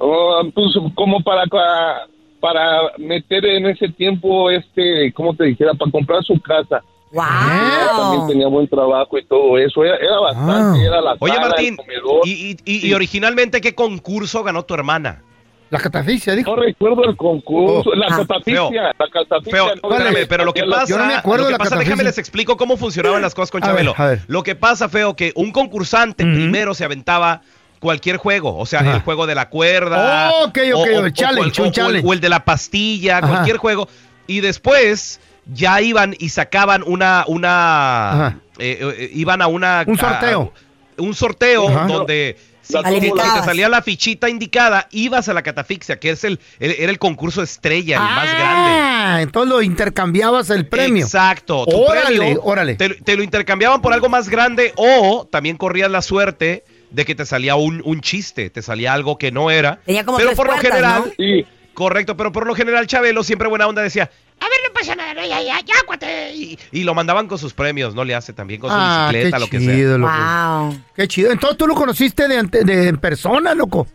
Oh, 0.00 0.42
pues 0.54 0.68
como 0.94 1.22
para, 1.22 1.46
para 1.46 2.06
para 2.40 2.92
meter 2.98 3.44
en 3.46 3.66
ese 3.66 3.88
tiempo, 3.88 4.50
este, 4.50 5.12
¿cómo 5.12 5.34
te 5.34 5.44
dijera? 5.44 5.74
Para 5.74 5.90
comprar 5.90 6.22
su 6.24 6.40
casa. 6.40 6.82
Ella 7.12 7.88
también 7.96 8.20
Wow. 8.20 8.28
tenía 8.28 8.46
buen 8.48 8.68
trabajo 8.68 9.18
y 9.18 9.24
todo 9.24 9.58
eso. 9.58 9.82
Era, 9.84 9.96
era 9.96 10.20
bastante, 10.20 10.80
Ah. 10.80 10.84
era 10.86 11.00
la 11.00 11.16
Oye, 11.18 11.34
sala, 11.34 11.48
Martín, 11.48 11.68
el 11.70 11.76
comedor. 11.76 12.20
y, 12.26 12.30
y- 12.30 12.56
y- 12.64 12.88
y 12.88 12.94
originalmente 12.94 13.60
qué 13.60 13.74
concurso 13.74 14.42
ganó 14.44 14.64
tu 14.64 14.74
hermana? 14.74 15.22
La 15.70 15.78
catafixia, 15.78 16.34
dijo. 16.34 16.56
No 16.56 16.62
recuerdo 16.62 17.04
el 17.04 17.14
concurso, 17.16 17.90
Oh. 17.90 17.94
la 17.94 18.06
Ah. 18.10 18.16
catafixia, 18.18 18.82
la 18.98 19.08
catafixia. 19.12 19.52
Feo, 19.52 19.66
no, 19.82 19.90
espérame, 19.96 20.26
pero 20.28 20.44
lo 20.44 20.54
que 20.54 20.64
pasa, 20.64 20.86
Yo 20.86 20.98
no 20.98 21.04
me 21.06 21.14
acuerdo 21.14 21.44
lo 21.44 21.48
de 21.48 21.50
que 21.50 21.52
la 21.52 21.58
pasa, 21.58 21.70
catafixia. 21.70 21.94
déjame 21.94 22.04
les 22.08 22.18
explico 22.18 22.56
cómo 22.56 22.76
funcionaban 22.78 23.20
las 23.20 23.34
cosas 23.34 23.50
con 23.50 23.62
A 23.62 23.66
ver, 23.66 23.74
Chabelo. 23.76 23.94
a 23.96 24.06
ver. 24.06 24.20
Lo 24.28 24.42
que 24.42 24.54
pasa, 24.54 24.88
Feo, 24.88 25.14
que 25.14 25.32
un 25.34 25.52
concursante 25.52 26.24
primero 26.24 26.72
se 26.74 26.84
aventaba 26.84 27.42
cualquier 27.80 28.16
juego, 28.16 28.56
o 28.56 28.64
sea, 28.66 28.80
Ajá. 28.80 28.94
el 28.96 29.02
juego 29.02 29.26
de 29.26 29.34
la 29.34 29.50
cuerda, 29.50 30.30
Oh, 30.34 30.44
ok, 30.46 30.58
ok, 30.74 30.86
el 30.86 31.12
challenge, 31.12 31.62
o- 31.62 31.66
o- 31.66 32.08
o 32.08 32.12
el 32.14 32.20
de 32.20 32.28
la 32.30 32.44
pastilla, 32.44 33.18
Ajá. 33.18 33.28
cualquier 33.28 33.58
juego, 33.58 33.88
y 34.26 34.40
después 34.40 35.20
ya 35.52 35.80
iban 35.80 36.14
y 36.18 36.28
sacaban 36.28 36.82
una, 36.86 37.24
una, 37.26 38.40
eh, 38.58 38.78
eh, 38.98 39.10
iban 39.14 39.42
a 39.42 39.46
una 39.46 39.84
Un 39.86 39.98
sorteo. 39.98 40.52
a- 40.98 41.02
un 41.02 41.14
sorteo 41.14 41.68
Ajá. 41.68 41.86
donde 41.86 42.36
si, 42.60 42.74
te 42.74 43.44
salía 43.44 43.68
la 43.68 43.80
fichita 43.80 44.28
indicada, 44.28 44.88
ibas 44.90 45.28
a 45.28 45.32
la 45.32 45.42
catafixia, 45.42 45.98
que 45.98 46.10
es 46.10 46.24
el, 46.24 46.38
el- 46.58 46.72
era 46.78 46.90
el 46.90 46.98
concurso 46.98 47.42
estrella, 47.42 47.96
el 47.96 48.02
más 48.02 48.24
grande. 48.34 48.70
Ah, 48.80 49.18
entonces 49.22 49.48
lo 49.48 49.62
intercambiabas 49.62 50.50
el 50.50 50.66
premio. 50.66 51.04
Exacto. 51.04 51.64
Tu 51.66 51.76
Órale, 51.76 52.16
premio 52.18 52.40
órale. 52.42 52.74
Te, 52.74 52.90
te 52.90 53.16
lo 53.16 53.22
intercambiaban 53.22 53.80
por 53.80 53.92
algo 53.94 54.08
más 54.10 54.28
grande 54.28 54.72
o 54.76 55.26
también 55.30 55.56
corrías 55.56 55.90
la 55.90 56.02
suerte 56.02 56.64
de 56.90 57.04
que 57.06 57.14
te 57.14 57.24
salía 57.24 57.54
un, 57.54 57.80
un 57.86 58.00
chiste, 58.02 58.50
te 58.50 58.60
salía 58.60 58.92
algo 58.92 59.16
que 59.18 59.30
no 59.32 59.50
era. 59.50 59.80
Tenía 59.86 60.04
como 60.04 60.18
pero 60.18 60.32
por 60.34 60.48
lo 60.48 60.58
general, 60.58 61.04
¿no? 61.06 61.12
Sí, 61.16 61.46
correcto, 61.74 62.16
pero 62.18 62.32
por 62.32 62.46
lo 62.46 62.54
general 62.54 62.86
Chabelo 62.86 63.22
siempre 63.22 63.48
buena 63.48 63.66
onda 63.66 63.80
decía, 63.82 64.10
A 64.40 64.44
ver, 64.44 64.58
no 64.66 64.72
pasa 64.72 64.94
nada, 64.94 65.14
no, 65.14 65.20
ya, 65.26 65.40
ya, 65.42 65.60
ya, 65.60 65.74
cuate. 65.86 66.32
y, 66.34 66.58
y 66.72 66.84
lo 66.84 66.94
mandaban 66.94 67.26
con 67.26 67.38
sus 67.38 67.52
premios, 67.54 67.94
no 67.94 68.04
le 68.04 68.14
hace 68.14 68.32
también 68.32 68.60
con 68.60 68.70
su 68.70 68.76
Ah, 68.78 69.08
bicicleta, 69.10 69.36
qué 69.38 69.40
lo 69.44 69.50
que 69.50 69.60
sea. 69.60 69.74
chido, 69.74 69.98
loco. 69.98 70.12
Wow. 70.12 70.76
Qué 70.94 71.08
chido. 71.08 71.32
Entonces 71.32 71.58
tú 71.58 71.66
lo 71.66 71.74
conociste 71.74 72.28
de, 72.28 72.38
ante- 72.38 72.64
de 72.64 72.88
en 72.88 72.98
persona, 72.98 73.54
loco. 73.54 73.86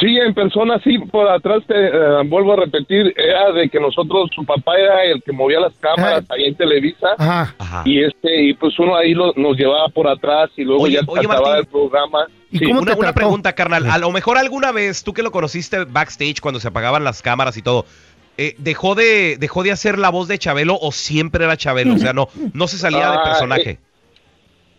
sí, 0.00 0.16
en 0.18 0.34
persona, 0.34 0.80
sí, 0.82 0.98
por 0.98 1.28
atrás 1.30 1.62
te 1.66 1.74
eh, 1.74 1.92
vuelvo 2.26 2.54
a 2.54 2.56
repetir, 2.56 3.14
era 3.16 3.52
de 3.52 3.68
que 3.68 3.78
nosotros, 3.78 4.30
su 4.34 4.44
papá 4.44 4.76
era 4.76 5.04
el 5.04 5.22
que 5.22 5.32
movía 5.32 5.60
las 5.60 5.72
cámaras 5.80 6.24
Ah. 6.28 6.34
ahí 6.34 6.44
en 6.44 6.54
Televisa. 6.56 7.06
Ajá. 7.18 7.54
Ajá. 7.58 7.82
Y 7.84 8.02
este, 8.04 8.42
y 8.48 8.54
pues 8.54 8.78
uno 8.78 8.96
ahí 8.96 9.14
lo- 9.14 9.32
nos 9.36 9.56
llevaba 9.56 9.88
por 9.88 10.08
atrás 10.08 10.50
y 10.56 10.64
luego 10.64 10.82
Oye, 10.82 10.94
ya 10.94 11.00
oye, 11.06 11.26
Martín. 11.28 11.54
el 11.56 11.66
programa. 11.66 12.26
¿Y 12.50 12.58
Sí. 12.58 12.64
cómo 12.66 12.80
Una, 12.80 12.92
te 12.92 12.98
una 12.98 13.06
trató? 13.08 13.14
pregunta, 13.14 13.52
carnal. 13.54 13.88
A 13.90 13.96
lo 13.98 14.10
mejor 14.10 14.36
alguna 14.36 14.72
vez, 14.72 15.04
tú 15.04 15.14
que 15.14 15.22
lo 15.22 15.30
conociste 15.30 15.84
backstage 15.84 16.40
cuando 16.40 16.60
se 16.60 16.68
apagaban 16.68 17.02
las 17.04 17.22
cámaras 17.22 17.56
y 17.56 17.62
todo, 17.62 17.86
eh, 18.38 18.54
¿dejó, 18.58 18.94
de, 18.94 19.36
¿dejó 19.38 19.62
de 19.62 19.72
hacer 19.72 19.98
la 19.98 20.10
voz 20.10 20.28
de 20.28 20.38
Chabelo 20.38 20.78
o 20.80 20.92
siempre 20.92 21.44
era 21.44 21.56
Chabelo? 21.56 21.94
O 21.94 21.98
sea, 21.98 22.12
no, 22.12 22.28
no 22.54 22.66
se 22.68 22.78
salía 22.78 23.10
de 23.10 23.16
Ah, 23.18 23.24
personaje. 23.24 23.78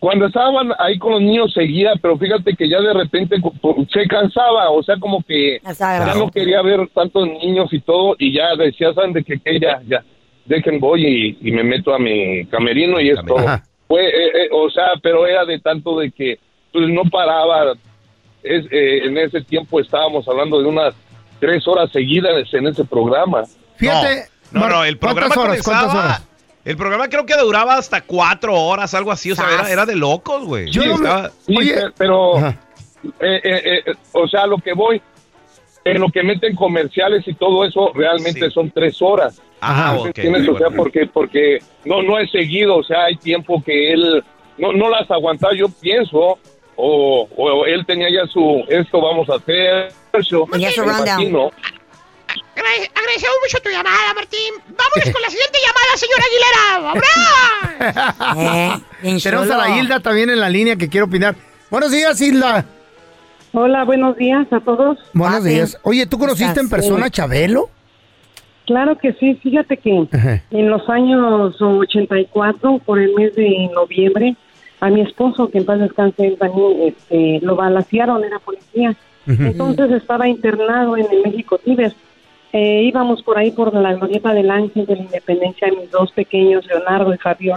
Cuando 0.00 0.26
estaban 0.26 0.70
ahí 0.78 0.98
con 0.98 1.12
los 1.12 1.22
niños 1.22 1.52
seguía, 1.54 1.92
pero 2.02 2.18
fíjate 2.18 2.54
que 2.54 2.68
ya 2.68 2.78
de 2.80 2.92
repente 2.92 3.36
se 3.90 4.06
cansaba, 4.06 4.68
o 4.70 4.82
sea, 4.82 4.96
como 4.98 5.22
que 5.22 5.60
Ya 5.78 6.14
no 6.14 6.30
quería 6.30 6.60
ver 6.60 6.86
tantos 6.92 7.26
niños 7.26 7.72
y 7.72 7.80
todo, 7.80 8.14
y 8.18 8.34
ya 8.34 8.54
decía, 8.56 8.92
¿saben 8.92 9.14
de 9.14 9.24
qué? 9.24 9.38
Que 9.38 9.58
ya, 9.58 9.80
ya, 9.88 10.04
dejen 10.44 10.78
voy 10.78 11.06
y, 11.40 11.48
y 11.48 11.52
me 11.52 11.62
meto 11.64 11.94
a 11.94 11.98
mi 11.98 12.44
camerino 12.46 13.00
y 13.00 13.08
es 13.08 13.16
Camerino. 13.16 13.34
todo. 13.36 13.48
Ajá. 13.48 13.64
Fue, 13.88 14.04
eh, 14.06 14.28
eh, 14.44 14.48
o 14.52 14.68
sea, 14.68 14.88
pero 15.02 15.26
era 15.26 15.44
de 15.46 15.58
tanto 15.60 15.98
de 15.98 16.10
que 16.10 16.38
pues 16.72 16.88
no 16.88 17.04
paraba. 17.04 17.72
Es, 18.42 18.66
eh, 18.70 19.06
en 19.06 19.16
ese 19.16 19.40
tiempo 19.40 19.80
estábamos 19.80 20.28
hablando 20.28 20.60
de 20.60 20.68
unas 20.68 20.94
tres 21.44 21.66
horas 21.68 21.90
seguidas 21.92 22.32
en 22.52 22.66
ese 22.68 22.84
programa. 22.84 23.42
Fíjate. 23.76 24.24
No, 24.50 24.60
no, 24.60 24.60
Mar- 24.60 24.70
no, 24.72 24.84
el 24.84 24.98
programa 24.98 25.34
¿Cuántas 25.34 25.44
horas? 25.50 25.62
¿Cuántas 25.64 25.84
comenzaba- 25.86 26.06
horas? 26.16 26.28
El 26.64 26.76
programa 26.78 27.08
creo 27.08 27.26
que 27.26 27.36
duraba 27.36 27.76
hasta 27.76 28.00
cuatro 28.00 28.54
horas, 28.54 28.94
algo 28.94 29.12
así. 29.12 29.30
O 29.30 29.34
sea, 29.34 29.52
era, 29.52 29.70
era 29.70 29.84
de 29.84 29.96
locos, 29.96 30.44
güey. 30.44 30.70
Yo 30.70 30.82
Sí, 30.82 30.88
no 30.88 30.96
me- 30.96 31.04
estaba- 31.04 31.30
Sí, 31.46 31.56
Oye. 31.58 31.74
pe- 31.74 31.90
pero, 31.98 32.38
eh, 32.38 32.54
eh, 33.20 33.82
eh, 33.86 33.92
o 34.12 34.26
sea, 34.28 34.46
lo 34.46 34.56
que 34.58 34.72
voy, 34.72 35.02
en 35.84 36.00
lo 36.00 36.08
que 36.08 36.22
meten 36.22 36.56
comerciales 36.56 37.28
y 37.28 37.34
todo 37.34 37.66
eso, 37.66 37.92
realmente 37.94 38.46
Sí. 38.46 38.50
son 38.50 38.70
tres 38.70 38.96
horas. 39.02 39.42
Ah, 39.60 39.90
Ajá. 39.90 39.98
ok. 39.98 40.06
¿Entiendes? 40.06 40.48
O 40.48 40.56
sea, 40.56 40.68
bueno. 40.68 40.82
porque, 40.84 41.06
porque 41.12 41.58
no, 41.84 42.02
no 42.02 42.18
es 42.18 42.30
seguido, 42.30 42.76
o 42.76 42.82
sea, 42.82 43.04
hay 43.04 43.16
tiempo 43.16 43.62
que 43.62 43.92
él 43.92 44.24
no, 44.56 44.72
no 44.72 44.88
las 44.88 45.10
aguantaba, 45.10 45.52
yo 45.54 45.66
pienso, 45.68 46.38
o, 46.76 47.28
o 47.36 47.64
él 47.66 47.84
tenía 47.86 48.08
ya 48.10 48.26
su, 48.30 48.64
esto 48.68 49.00
vamos 49.00 49.28
a 49.30 49.36
hacer, 49.36 49.92
eso, 50.12 50.46
Tenía 50.50 50.70
su 50.70 50.82
rundown. 50.82 51.50
agradecemos 52.56 53.36
mucho 53.42 53.58
tu 53.62 53.70
llamada, 53.70 54.12
Martín. 54.14 54.52
Vámonos 54.66 55.10
con 55.12 55.22
la 55.22 55.30
siguiente 55.30 55.58
llamada, 55.64 55.96
señora 55.96 56.24
Aguilera. 56.28 56.78
¡Vámonos! 56.78 57.04
Eh, 59.06 59.18
Tenemos 59.22 59.50
a 59.50 59.56
la 59.58 59.78
Hilda 59.78 60.00
también 60.00 60.30
en 60.30 60.40
la 60.40 60.48
línea 60.48 60.76
que 60.76 60.88
quiere 60.88 61.04
opinar. 61.04 61.34
Buenos 61.70 61.90
días, 61.92 62.18
Hilda. 62.20 62.64
Hola, 63.52 63.84
buenos 63.84 64.16
días 64.16 64.46
a 64.52 64.60
todos. 64.60 64.96
Buenos 65.12 65.38
Papi. 65.40 65.50
días. 65.50 65.78
Oye, 65.82 66.06
¿tú 66.06 66.18
conociste 66.18 66.60
en 66.60 66.70
persona 66.70 67.04
a 67.06 67.10
Chabelo? 67.10 67.68
Claro 68.66 68.96
que 68.96 69.12
sí, 69.14 69.34
fíjate 69.42 69.76
que 69.76 70.06
Ajá. 70.12 70.42
en 70.50 70.70
los 70.70 70.88
años 70.88 71.54
84, 71.60 72.78
por 72.86 72.98
el 72.98 73.12
mes 73.14 73.34
de 73.34 73.68
noviembre, 73.74 74.34
a 74.84 74.90
mi 74.90 75.00
esposo, 75.00 75.48
que 75.48 75.58
en 75.58 75.64
paz 75.64 75.80
descanse, 75.80 76.26
él 76.26 76.36
también, 76.38 76.72
este, 76.82 77.40
lo 77.40 77.56
balacearon, 77.56 78.22
era 78.22 78.38
policía. 78.38 78.94
Entonces 79.26 79.90
estaba 79.92 80.28
internado 80.28 80.96
en 80.98 81.06
el 81.10 81.22
México 81.22 81.56
Tíbet. 81.56 81.94
Eh, 82.52 82.82
íbamos 82.84 83.22
por 83.22 83.38
ahí 83.38 83.50
por 83.50 83.72
la 83.72 83.94
glorieta 83.94 84.34
del 84.34 84.50
Ángel 84.50 84.84
de 84.84 84.96
la 84.96 85.02
Independencia, 85.02 85.68
mis 85.80 85.90
dos 85.90 86.12
pequeños, 86.12 86.66
Leonardo 86.66 87.14
y 87.14 87.18
Javier. 87.18 87.56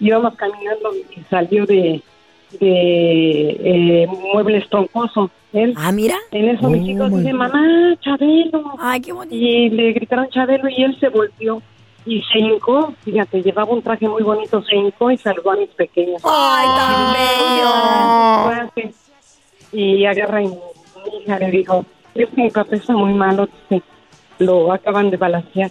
Íbamos 0.00 0.34
caminando 0.36 0.92
y 1.14 1.20
salió 1.28 1.66
de, 1.66 2.00
de 2.58 3.50
eh, 4.00 4.06
muebles 4.32 4.66
troncosos. 4.70 5.30
Él. 5.52 5.74
Ah, 5.76 5.92
mira. 5.92 6.16
En 6.30 6.48
eso 6.48 6.68
mis 6.70 6.82
Oh, 6.82 6.90
hijos 6.90 7.10
my 7.10 7.18
dicen, 7.18 7.36
mamá, 7.36 7.96
Chabelo. 8.00 8.74
Ay, 8.78 9.00
qué 9.00 9.12
bonito. 9.12 9.36
Y 9.36 9.68
le 9.70 9.92
gritaron 9.92 10.28
Chabelo 10.30 10.68
y 10.70 10.82
él 10.82 10.98
se 10.98 11.08
volvió 11.10 11.60
y 12.06 12.22
se 12.22 12.38
hincó. 12.38 12.94
Fíjate, 13.04 13.42
llevaba 13.42 13.72
un 13.72 13.82
traje 13.82 14.08
muy 14.08 14.22
bonito, 14.22 14.62
se 14.62 14.76
hincó 14.76 15.10
y 15.10 15.18
salvó 15.18 15.50
a 15.50 15.56
mis 15.56 15.68
pequeños. 15.70 16.22
Ay, 16.24 16.66
tan 16.76 17.12
bello. 18.72 18.92
Y 19.72 20.06
agarra 20.06 20.42
y 20.42 20.46
mi 20.46 21.18
hija 21.20 21.38
le 21.38 21.50
dijo, 21.50 21.84
es 22.14 22.28
que 22.30 22.42
mi 22.42 22.50
papá 22.50 22.76
está 22.76 22.92
muy 22.94 23.12
malo, 23.12 23.48
dice, 23.68 23.82
lo 24.38 24.72
acaban 24.72 25.10
de 25.10 25.16
balancear. 25.16 25.70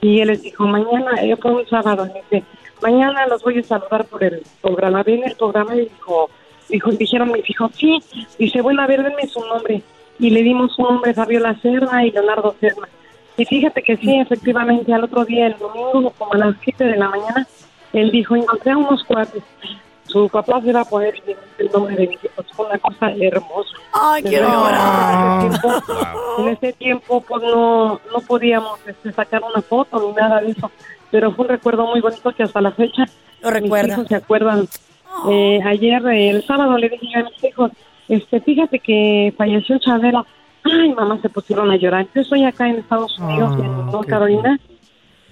Y 0.00 0.20
él 0.20 0.28
les 0.28 0.42
dijo, 0.42 0.64
mañana, 0.64 1.20
eh, 1.20 1.36
fue 1.36 1.52
un 1.52 1.66
sábado, 1.68 2.06
dice, 2.06 2.44
mañana 2.80 3.26
los 3.26 3.42
voy 3.42 3.58
a 3.58 3.62
saludar 3.62 4.06
por 4.06 4.24
el 4.24 4.42
programa. 4.60 5.02
Ven 5.02 5.24
el 5.24 5.36
programa 5.36 5.76
y 5.76 5.82
dijo, 5.82 6.30
dijo, 6.68 6.90
dijeron 6.92 7.32
mis 7.32 7.48
hijos, 7.50 7.72
sí. 7.74 8.02
Dice, 8.38 8.62
bueno, 8.62 8.82
a 8.82 8.86
ver, 8.86 9.02
denme 9.02 9.26
su 9.26 9.40
nombre. 9.40 9.82
Y 10.18 10.30
le 10.30 10.42
dimos 10.42 10.74
su 10.74 10.82
nombre, 10.82 11.14
Fabiola 11.14 11.58
Serra 11.60 12.04
y 12.06 12.10
Leonardo 12.10 12.54
Serra. 12.60 12.88
Y 13.36 13.44
fíjate 13.44 13.82
que 13.82 13.96
sí, 13.96 14.18
efectivamente, 14.18 14.92
al 14.92 15.04
otro 15.04 15.24
día, 15.24 15.46
el 15.46 15.56
domingo, 15.58 16.10
como 16.18 16.34
a 16.34 16.38
las 16.38 16.56
7 16.62 16.84
de 16.84 16.96
la 16.96 17.08
mañana, 17.08 17.46
él 17.92 18.10
dijo, 18.10 18.36
encontré 18.36 18.72
a 18.72 18.76
unos 18.76 19.02
cuates. 19.04 19.42
Su 20.04 20.28
papá 20.28 20.60
se 20.60 20.72
va 20.72 20.80
a 20.82 20.84
poner 20.84 21.14
el 21.58 21.70
nombre 21.72 21.96
de 21.96 22.08
mis 22.08 22.22
hijos. 22.22 22.44
Fue 22.52 22.66
una 22.66 22.78
cosa 22.78 23.12
hermosa. 23.18 23.70
Ay, 23.94 24.22
quiero 24.22 24.48
llorar. 24.48 25.50
En 26.38 26.48
ese 26.48 26.72
tiempo, 26.74 27.22
pues 27.22 27.42
no, 27.42 27.94
no 28.12 28.20
podíamos 28.26 28.78
este, 28.86 29.12
sacar 29.12 29.42
una 29.42 29.62
foto 29.62 30.06
ni 30.06 30.12
nada 30.12 30.40
de 30.42 30.50
eso. 30.50 30.70
Pero 31.10 31.32
fue 31.32 31.44
un 31.46 31.50
recuerdo 31.50 31.86
muy 31.86 32.00
bonito 32.00 32.30
que 32.32 32.42
hasta 32.42 32.60
la 32.60 32.72
fecha 32.72 33.04
Lo 33.40 33.50
mis 33.50 33.62
recuerda. 33.62 33.94
hijos 33.94 34.08
se 34.08 34.14
acuerdan. 34.16 34.68
Eh, 35.30 35.60
ayer, 35.64 36.02
el 36.06 36.44
sábado, 36.46 36.76
le 36.76 36.88
dije 36.90 37.18
a 37.18 37.24
mis 37.24 37.44
hijos, 37.44 37.70
este, 38.08 38.40
fíjate 38.40 38.78
que 38.80 39.32
falleció 39.36 39.78
Chabela. 39.78 40.26
Ay, 40.64 40.92
mamá, 40.94 41.18
se 41.20 41.28
pusieron 41.28 41.70
a 41.70 41.76
llorar. 41.76 42.06
Yo 42.14 42.20
estoy 42.22 42.44
acá 42.44 42.68
en 42.68 42.76
Estados 42.76 43.18
Unidos, 43.18 43.54
Ah, 43.58 43.64
en 43.64 43.86
North 43.86 44.08
Carolina, 44.08 44.58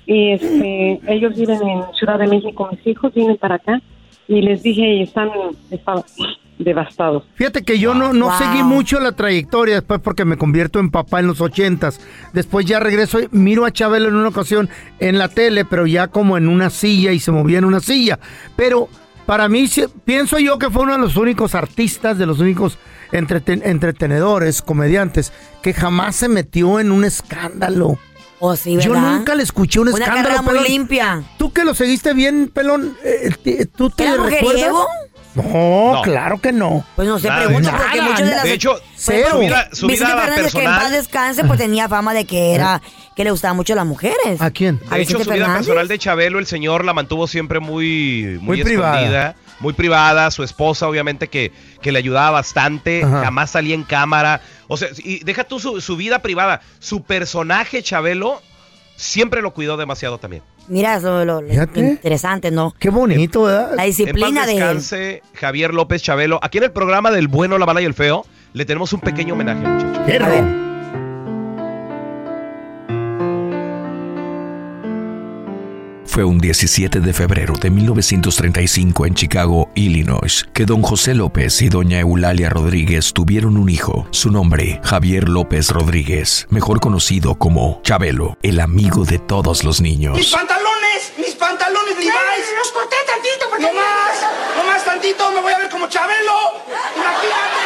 y 0.06 0.32
este, 0.32 1.00
ellos 1.06 1.36
viven 1.36 1.60
en 1.62 1.82
Ciudad 1.98 2.18
de 2.18 2.26
México, 2.26 2.68
mis 2.70 2.84
hijos 2.86 3.14
vienen 3.14 3.36
para 3.36 3.56
acá, 3.56 3.80
y 4.26 4.42
les 4.42 4.62
dije, 4.62 4.82
y 4.94 5.02
están, 5.02 5.30
están 5.70 6.02
devastados. 6.58 7.24
Fíjate 7.34 7.62
que 7.62 7.78
yo 7.78 7.94
no, 7.94 8.12
no 8.12 8.26
Wow. 8.26 8.34
seguí 8.38 8.62
mucho 8.62 9.00
la 9.00 9.12
trayectoria 9.12 9.76
después 9.76 10.00
porque 10.00 10.24
me 10.24 10.36
convierto 10.36 10.78
en 10.78 10.90
papá 10.90 11.20
en 11.20 11.26
los 11.28 11.40
ochentas. 11.40 12.00
Después 12.34 12.66
ya 12.66 12.80
regreso 12.80 13.20
y 13.20 13.28
miro 13.30 13.64
a 13.64 13.70
Chabelo 13.70 14.08
en 14.08 14.14
una 14.16 14.28
ocasión 14.28 14.68
en 14.98 15.16
la 15.18 15.28
tele, 15.28 15.64
pero 15.64 15.86
ya 15.86 16.08
como 16.08 16.36
en 16.36 16.48
una 16.48 16.68
silla 16.70 17.12
y 17.12 17.18
se 17.18 17.32
movía 17.32 17.58
en 17.58 17.64
una 17.64 17.80
silla. 17.80 18.18
Pero 18.56 18.88
para 19.26 19.48
mí 19.48 19.64
pienso 20.04 20.38
yo 20.38 20.58
que 20.58 20.68
fue 20.70 20.82
uno 20.82 20.92
de 20.92 20.98
los 20.98 21.16
únicos 21.16 21.54
artistas, 21.54 22.18
de 22.18 22.26
los 22.26 22.40
únicos 22.40 22.78
entreten- 23.12 23.62
entretenedores, 23.64 24.62
comediantes, 24.62 25.32
que 25.62 25.72
jamás 25.74 26.16
se 26.16 26.28
metió 26.28 26.80
en 26.80 26.92
un 26.92 27.04
escándalo. 27.04 27.98
Oh, 28.42 28.56
sí, 28.56 28.78
Yo 28.80 28.94
nunca 28.94 29.34
le 29.34 29.42
escuché 29.42 29.80
un 29.80 29.88
Una 29.88 29.98
escándalo. 29.98 30.22
carrera 30.22 30.42
muy 30.42 30.52
pelón. 30.54 30.64
limpia. 30.68 31.22
Tú 31.36 31.52
que 31.52 31.62
lo 31.64 31.74
seguiste 31.74 32.14
bien, 32.14 32.50
pelón, 32.52 32.96
eh, 33.04 33.30
eh, 33.44 33.66
¿tú 33.66 33.90
te 33.90 34.04
¿Era 34.04 34.16
recuerdas? 34.22 34.72
No, 35.34 35.92
No. 35.94 36.02
claro 36.02 36.40
que 36.40 36.50
no. 36.50 36.84
Pues 36.96 37.06
no 37.06 37.18
se 37.18 37.28
Nada, 37.28 37.44
pregunta 37.44 37.70
nada, 37.70 37.84
porque 37.84 38.00
muchos 38.02 38.26
de 38.26 38.34
las... 38.34 38.42
De 38.44 38.52
hecho, 38.54 38.74
Cero. 38.96 39.28
su 39.32 39.38
vida, 39.38 39.68
su 39.72 39.86
Vicente 39.86 40.12
vida 40.12 40.22
Fernández, 40.22 40.52
que 40.52 40.58
en 40.58 40.64
paz 40.64 40.74
personal. 40.78 40.92
descanse, 41.02 41.44
pues 41.44 41.58
tenía 41.58 41.88
fama 41.88 42.14
de 42.14 42.24
que 42.24 42.54
era... 42.54 42.80
Que 43.14 43.24
le 43.24 43.30
gustaban 43.30 43.56
mucho 43.56 43.74
las 43.74 43.84
mujeres. 43.86 44.40
¿A 44.40 44.50
quién? 44.50 44.80
A 44.90 44.96
De 44.96 45.02
hecho, 45.02 45.18
Vicente 45.18 45.24
su 45.24 45.30
vida 45.30 45.44
Fernández. 45.44 45.66
personal 45.66 45.88
de 45.88 45.98
Chabelo, 45.98 46.38
el 46.38 46.46
señor 46.46 46.84
la 46.86 46.94
mantuvo 46.94 47.26
siempre 47.26 47.60
muy, 47.60 48.38
muy, 48.40 48.56
Muy 48.56 48.64
privada. 48.64 49.34
Muy 49.60 49.72
privada. 49.72 50.30
Su 50.30 50.42
esposa, 50.42 50.88
obviamente, 50.88 51.28
que, 51.28 51.52
que 51.80 51.92
le 51.92 51.98
ayudaba 51.98 52.30
bastante. 52.32 53.04
Ajá. 53.04 53.24
Jamás 53.24 53.50
salía 53.50 53.74
en 53.74 53.84
cámara. 53.84 54.40
O 54.68 54.76
sea, 54.76 54.88
y 54.98 55.22
deja 55.24 55.44
tú 55.44 55.60
su, 55.60 55.80
su 55.80 55.96
vida 55.96 56.20
privada. 56.20 56.60
Su 56.78 57.02
personaje, 57.02 57.82
Chabelo, 57.82 58.40
siempre 58.96 59.42
lo 59.42 59.52
cuidó 59.52 59.76
demasiado 59.76 60.18
también. 60.18 60.42
Mira, 60.68 60.96
eso 60.96 61.20
es 61.20 61.26
lo, 61.26 61.40
lo 61.42 61.48
Fíjate. 61.48 61.80
interesante, 61.80 62.50
¿no? 62.50 62.74
Qué 62.78 62.90
bonito, 62.90 63.42
¿verdad? 63.44 63.72
La 63.74 63.84
En 63.84 63.90
disciplina 63.90 64.40
paz 64.40 64.46
de 64.46 64.52
él. 64.52 64.58
descanse, 64.58 65.22
Javier 65.34 65.74
López 65.74 66.02
Chabelo. 66.02 66.38
Aquí 66.42 66.58
en 66.58 66.64
el 66.64 66.70
programa 66.72 67.10
del 67.10 67.26
bueno, 67.26 67.58
la 67.58 67.66
mala 67.66 67.80
y 67.80 67.86
el 67.86 67.94
feo, 67.94 68.24
le 68.52 68.64
tenemos 68.64 68.92
un 68.92 69.00
pequeño 69.00 69.34
homenaje, 69.34 69.66
muchachos. 69.66 70.69
Fue 76.20 76.26
un 76.26 76.38
17 76.38 77.00
de 77.00 77.14
febrero 77.14 77.54
de 77.54 77.70
1935 77.70 79.06
en 79.06 79.14
Chicago, 79.14 79.70
Illinois, 79.74 80.46
que 80.52 80.66
don 80.66 80.82
José 80.82 81.14
López 81.14 81.62
y 81.62 81.70
doña 81.70 81.98
Eulalia 82.00 82.50
Rodríguez 82.50 83.14
tuvieron 83.14 83.56
un 83.56 83.70
hijo. 83.70 84.06
Su 84.10 84.30
nombre, 84.30 84.82
Javier 84.84 85.30
López 85.30 85.70
Rodríguez, 85.70 86.46
mejor 86.50 86.78
conocido 86.78 87.36
como 87.36 87.80
Chabelo, 87.84 88.36
el 88.42 88.60
amigo 88.60 89.06
de 89.06 89.18
todos 89.18 89.64
los 89.64 89.80
¡Mis 89.80 89.92
niños. 89.96 90.30
pantalones! 90.30 91.14
¡Mis 91.16 91.34
pantalones 91.36 91.96
Levi's! 91.96 92.12
¡Los 92.58 92.70
corté 92.70 92.96
tantito 93.06 93.46
porque... 93.48 93.62
¡No 93.64 93.72
más! 93.72 94.20
¡No 94.58 94.64
más 94.70 94.84
tantito! 94.84 95.32
¡Me 95.32 95.40
voy 95.40 95.54
a 95.54 95.58
ver 95.58 95.70
como 95.70 95.88
Chabelo! 95.88 96.36
¡Imagínate! 96.68 97.59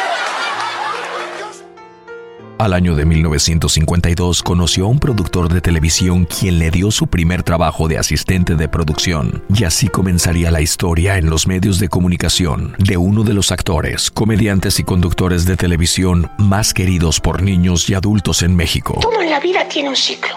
Al 2.57 2.73
año 2.73 2.95
de 2.95 3.03
1952 3.05 4.41
conoció 4.41 4.85
a 4.85 4.87
un 4.87 4.97
productor 4.99 5.51
de 5.51 5.59
televisión 5.59 6.23
quien 6.25 6.57
le 6.57 6.71
dio 6.71 6.89
su 6.89 7.07
primer 7.07 7.43
trabajo 7.43 7.89
de 7.89 7.97
asistente 7.97 8.55
de 8.55 8.69
producción 8.69 9.43
y 9.53 9.65
así 9.65 9.89
comenzaría 9.89 10.51
la 10.51 10.61
historia 10.61 11.17
en 11.17 11.29
los 11.29 11.47
medios 11.47 11.79
de 11.79 11.89
comunicación 11.89 12.73
de 12.79 12.95
uno 12.95 13.23
de 13.23 13.33
los 13.33 13.51
actores, 13.51 14.09
comediantes 14.09 14.79
y 14.79 14.83
conductores 14.85 15.43
de 15.45 15.57
televisión 15.57 16.31
más 16.37 16.73
queridos 16.73 17.19
por 17.19 17.41
niños 17.43 17.89
y 17.89 17.93
adultos 17.93 18.41
en 18.41 18.55
México. 18.55 18.97
Todo 19.01 19.21
en 19.21 19.31
la 19.31 19.41
vida 19.41 19.67
tiene 19.67 19.89
un 19.89 19.95
ciclo, 19.97 20.35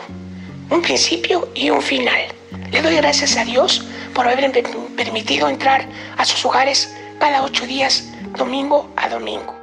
un 0.70 0.82
principio 0.82 1.48
y 1.54 1.70
un 1.70 1.80
final. 1.80 2.18
Le 2.72 2.82
doy 2.82 2.96
gracias 2.96 3.36
a 3.36 3.44
Dios 3.44 3.86
por 4.12 4.26
haberme 4.26 4.50
per- 4.50 4.64
permitido 4.96 5.48
entrar 5.48 5.88
a 6.16 6.24
sus 6.24 6.44
hogares 6.44 6.92
cada 7.20 7.44
ocho 7.44 7.64
días, 7.64 8.12
domingo 8.36 8.90
a 8.96 9.08
domingo. 9.08 9.54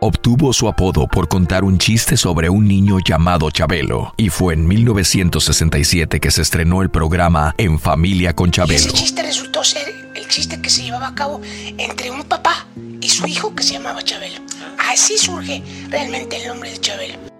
Obtuvo 0.00 0.52
su 0.52 0.68
apodo 0.68 1.08
por 1.08 1.26
contar 1.26 1.64
un 1.64 1.76
chiste 1.76 2.16
sobre 2.16 2.48
un 2.48 2.68
niño 2.68 3.00
llamado 3.00 3.50
Chabelo 3.50 4.14
y 4.16 4.28
fue 4.28 4.54
en 4.54 4.64
1967 4.64 6.20
que 6.20 6.30
se 6.30 6.42
estrenó 6.42 6.82
el 6.82 6.88
programa 6.88 7.52
En 7.58 7.80
Familia 7.80 8.32
con 8.32 8.46
Y 8.46 8.50
ese 8.50 8.56
Chabelo. 8.58 8.92
chiste 8.92 9.22
resultó 9.24 9.64
ser 9.64 9.92
el 10.14 10.28
chiste 10.28 10.62
que 10.62 10.70
se 10.70 10.84
llevaba 10.84 11.08
a 11.08 11.14
cabo 11.16 11.40
entre 11.78 12.12
un 12.12 12.22
papá 12.22 12.68
y 13.00 13.08
su 13.08 13.26
hijo 13.26 13.52
que 13.56 13.64
se 13.64 13.72
llamaba 13.72 14.00
Chabelo. 14.04 14.40
Así 14.88 15.18
surge 15.18 15.64
realmente 15.90 16.36
el 16.40 16.46
nombre 16.46 16.70
de 16.70 16.78
Chabelo. 16.78 17.37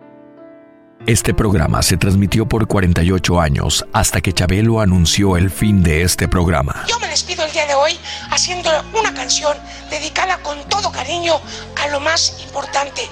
Este 1.06 1.32
programa 1.32 1.82
se 1.82 1.96
transmitió 1.96 2.46
por 2.46 2.66
48 2.66 3.40
años 3.40 3.86
hasta 3.92 4.20
que 4.20 4.32
Chabelo 4.32 4.80
anunció 4.80 5.36
el 5.36 5.50
fin 5.50 5.82
de 5.82 6.02
este 6.02 6.28
programa. 6.28 6.84
Yo 6.88 6.98
me 6.98 7.08
despido 7.08 7.44
el 7.44 7.52
día 7.52 7.66
de 7.66 7.74
hoy 7.74 7.98
haciendo 8.30 8.70
una 8.98 9.14
canción 9.14 9.56
dedicada 9.90 10.38
con 10.42 10.58
todo 10.68 10.90
cariño 10.92 11.34
a 11.82 11.88
lo 11.88 12.00
más 12.00 12.42
importante. 12.44 13.02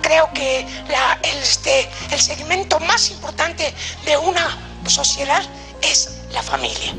Creo 0.00 0.28
que 0.34 0.60
el, 0.60 1.38
este, 1.42 1.88
el 2.10 2.18
segmento 2.18 2.80
más 2.80 3.10
importante 3.10 3.72
de 4.04 4.16
una 4.16 4.48
sociedad 4.86 5.42
es 5.82 6.22
la 6.32 6.42
familia. 6.42 6.94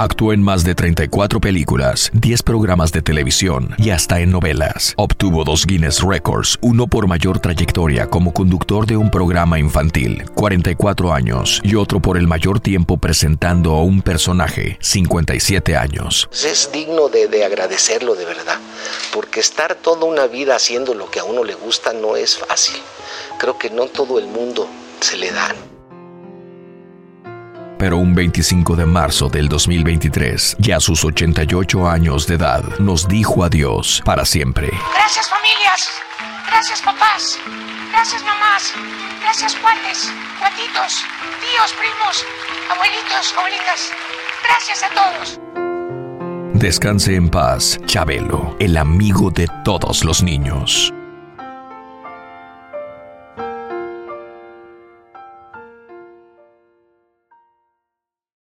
Actuó 0.00 0.32
en 0.32 0.40
más 0.40 0.62
de 0.62 0.76
34 0.76 1.40
películas, 1.40 2.12
10 2.12 2.44
programas 2.44 2.92
de 2.92 3.02
televisión 3.02 3.74
y 3.78 3.90
hasta 3.90 4.20
en 4.20 4.30
novelas. 4.30 4.94
Obtuvo 4.96 5.42
dos 5.42 5.66
Guinness 5.66 6.04
Records, 6.04 6.56
uno 6.60 6.86
por 6.86 7.08
mayor 7.08 7.40
trayectoria 7.40 8.08
como 8.08 8.32
conductor 8.32 8.86
de 8.86 8.96
un 8.96 9.10
programa 9.10 9.58
infantil, 9.58 10.22
44 10.36 11.12
años, 11.12 11.60
y 11.64 11.74
otro 11.74 11.98
por 11.98 12.16
el 12.16 12.28
mayor 12.28 12.60
tiempo 12.60 12.98
presentando 12.98 13.72
a 13.72 13.82
un 13.82 14.00
personaje, 14.00 14.78
57 14.80 15.76
años. 15.76 16.28
Es 16.30 16.70
digno 16.72 17.08
de, 17.08 17.26
de 17.26 17.44
agradecerlo 17.44 18.14
de 18.14 18.24
verdad, 18.24 18.60
porque 19.12 19.40
estar 19.40 19.74
toda 19.74 20.04
una 20.04 20.28
vida 20.28 20.54
haciendo 20.54 20.94
lo 20.94 21.10
que 21.10 21.18
a 21.18 21.24
uno 21.24 21.42
le 21.42 21.54
gusta 21.54 21.92
no 21.92 22.14
es 22.14 22.38
fácil. 22.38 22.76
Creo 23.40 23.58
que 23.58 23.70
no 23.70 23.86
todo 23.86 24.20
el 24.20 24.28
mundo 24.28 24.68
se 25.00 25.16
le 25.16 25.32
da. 25.32 25.52
Pero 27.78 27.96
un 27.96 28.12
25 28.14 28.74
de 28.74 28.86
marzo 28.86 29.28
del 29.28 29.48
2023, 29.48 30.56
ya 30.58 30.78
a 30.78 30.80
sus 30.80 31.04
88 31.04 31.88
años 31.88 32.26
de 32.26 32.34
edad, 32.34 32.64
nos 32.80 33.06
dijo 33.06 33.44
adiós 33.44 34.02
para 34.04 34.24
siempre. 34.24 34.68
Gracias 34.94 35.30
familias, 35.30 35.88
gracias 36.50 36.82
papás, 36.82 37.38
gracias 37.92 38.24
mamás, 38.24 38.74
gracias 39.22 39.54
cuates, 39.54 40.12
cuatitos, 40.40 41.04
tíos, 41.40 41.72
primos, 41.78 42.26
abuelitos, 42.74 43.34
abuelitas. 43.38 43.92
Gracias 44.42 44.82
a 44.82 44.88
todos. 44.90 45.40
Descanse 46.54 47.14
en 47.14 47.28
paz, 47.28 47.78
Chabelo, 47.86 48.56
el 48.58 48.76
amigo 48.76 49.30
de 49.30 49.46
todos 49.64 50.02
los 50.04 50.24
niños. 50.24 50.92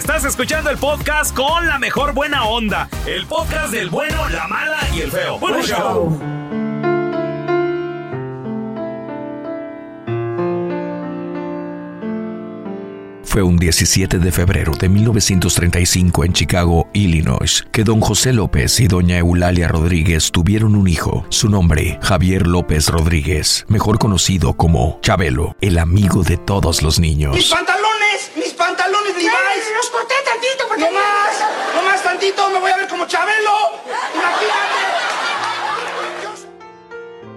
Estás 0.00 0.24
escuchando 0.24 0.70
el 0.70 0.78
podcast 0.78 1.36
con 1.36 1.66
la 1.66 1.78
mejor 1.78 2.14
buena 2.14 2.44
onda. 2.46 2.88
El 3.06 3.26
podcast 3.26 3.70
del 3.70 3.90
bueno, 3.90 4.30
la 4.30 4.48
mala 4.48 4.78
y 4.94 5.02
el 5.02 5.10
feo. 5.10 5.38
Buen 5.38 5.62
show. 5.62 6.18
Fue 13.24 13.42
un 13.42 13.58
17 13.58 14.18
de 14.18 14.32
febrero 14.32 14.72
de 14.72 14.88
1935 14.88 16.24
en 16.24 16.32
Chicago, 16.32 16.88
Illinois, 16.94 17.66
que 17.70 17.84
don 17.84 18.00
José 18.00 18.32
López 18.32 18.80
y 18.80 18.88
doña 18.88 19.18
Eulalia 19.18 19.68
Rodríguez 19.68 20.32
tuvieron 20.32 20.76
un 20.76 20.88
hijo, 20.88 21.26
su 21.28 21.50
nombre 21.50 21.98
Javier 22.00 22.46
López 22.46 22.88
Rodríguez, 22.88 23.66
mejor 23.68 23.98
conocido 23.98 24.54
como 24.54 24.98
Chabelo, 25.02 25.56
el 25.60 25.78
amigo 25.78 26.22
de 26.22 26.38
todos 26.38 26.82
los 26.82 26.98
¡Mis 26.98 27.10
niños. 27.10 27.36
¡Mis 27.36 27.50
pantalones 27.50 29.16
Levi's! 29.16 29.66
¡Los 29.76 29.90
corté 29.90 30.14
tantito 30.24 30.64
porque... 30.68 30.69
¡No 30.80 30.90
más! 30.90 31.44
¡No 31.74 31.82
más 31.82 32.02
tantito! 32.02 32.48
¡Me 32.48 32.58
voy 32.58 32.70
a 32.70 32.76
ver 32.78 32.88
como 32.88 33.06
Chabelo! 33.06 33.50
¡Imagínate! 34.14 34.80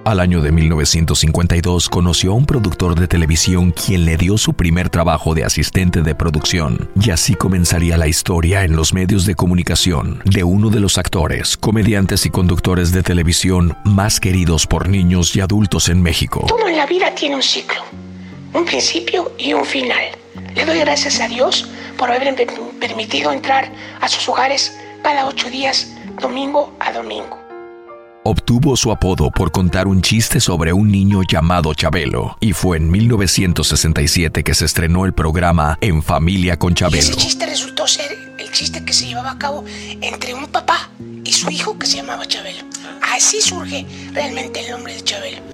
Al 0.06 0.19
año 0.19 0.41
de 0.41 0.51
1952 0.51 1.89
conoció 1.89 2.32
a 2.32 2.36
un 2.36 2.45
productor 2.45 2.97
de 2.97 3.08
televisión 3.08 3.71
quien 3.71 4.06
le 4.06 4.15
dio 4.15 4.38
su 4.38 4.53
primer 4.53 4.89
trabajo 4.89 5.34
de 5.34 5.43
asistente 5.43 6.01
de 6.01 6.13
producción 6.15 6.89
y 7.01 7.12
así 7.12 7.36
comenzaría 7.36 7.97
la 7.97 8.08
historia 8.08 8.63
en 8.63 8.75
los 8.75 8.93
medios 8.93 9.25
de 9.25 9.36
comunicación 9.36 10.21
de 10.25 10.43
uno 10.43 10.69
de 10.69 10.82
los 10.82 10.97
actores, 10.97 11.56
comediantes 11.58 12.25
y 12.25 12.29
conductores 12.29 12.91
de 12.91 13.03
televisión 13.03 13.77
más 13.86 14.19
queridos 14.19 14.67
por 14.67 14.88
niños 14.89 15.36
y 15.36 15.41
adultos 15.41 15.88
en 15.88 16.01
México. 16.01 16.45
Todo 16.47 16.67
en 16.67 16.77
la 16.77 16.86
vida 16.86 17.13
tiene 17.15 17.36
un 17.36 17.43
ciclo, 17.43 17.82
un 18.53 18.65
principio 18.65 19.34
y 19.38 19.53
un 19.53 19.65
final. 19.65 20.03
Le 20.53 20.65
doy 20.65 20.79
gracias 20.79 21.21
a 21.21 21.27
Dios 21.27 21.69
por 22.03 22.11
haberme 22.11 22.33
per- 22.33 22.49
permitido 22.81 23.31
entrar 23.31 23.71
a 24.01 24.09
sus 24.09 24.27
hogares 24.27 24.77
cada 25.01 25.25
ocho 25.25 25.49
días, 25.49 25.87
domingo 26.21 26.75
a 26.81 26.91
domingo. 26.91 27.39
Obtuvo 28.25 28.75
su 28.75 28.91
apodo 28.91 29.31
por 29.31 29.53
contar 29.53 29.87
un 29.87 30.01
chiste 30.01 30.41
sobre 30.41 30.73
un 30.73 30.91
niño 30.91 31.21
llamado 31.23 31.73
Chabelo 31.73 32.35
y 32.41 32.51
fue 32.51 32.75
en 32.75 32.91
1967 32.91 34.43
que 34.43 34.53
se 34.53 34.65
estrenó 34.65 35.05
el 35.05 35.13
programa 35.13 35.77
En 35.79 36.03
Familia 36.03 36.59
con 36.59 36.73
Y 36.73 36.75
Chabelo. 36.75 36.99
ese 36.99 37.15
chiste 37.15 37.45
resultó 37.45 37.87
ser 37.87 38.11
el 38.37 38.51
chiste 38.51 38.83
que 38.83 38.91
se 38.91 39.05
llevaba 39.07 39.31
a 39.31 39.37
cabo 39.37 39.63
entre 40.01 40.33
un 40.33 40.47
papá 40.47 40.89
y 41.23 41.31
su 41.31 41.49
hijo 41.51 41.79
que 41.79 41.85
se 41.87 41.97
llamaba 41.97 42.25
Chabelo. 42.25 42.65
Así 43.15 43.39
surge 43.39 43.85
realmente 44.11 44.59
el 44.59 44.71
nombre 44.71 44.93
de 44.93 45.01
Chabelo. 45.03 45.52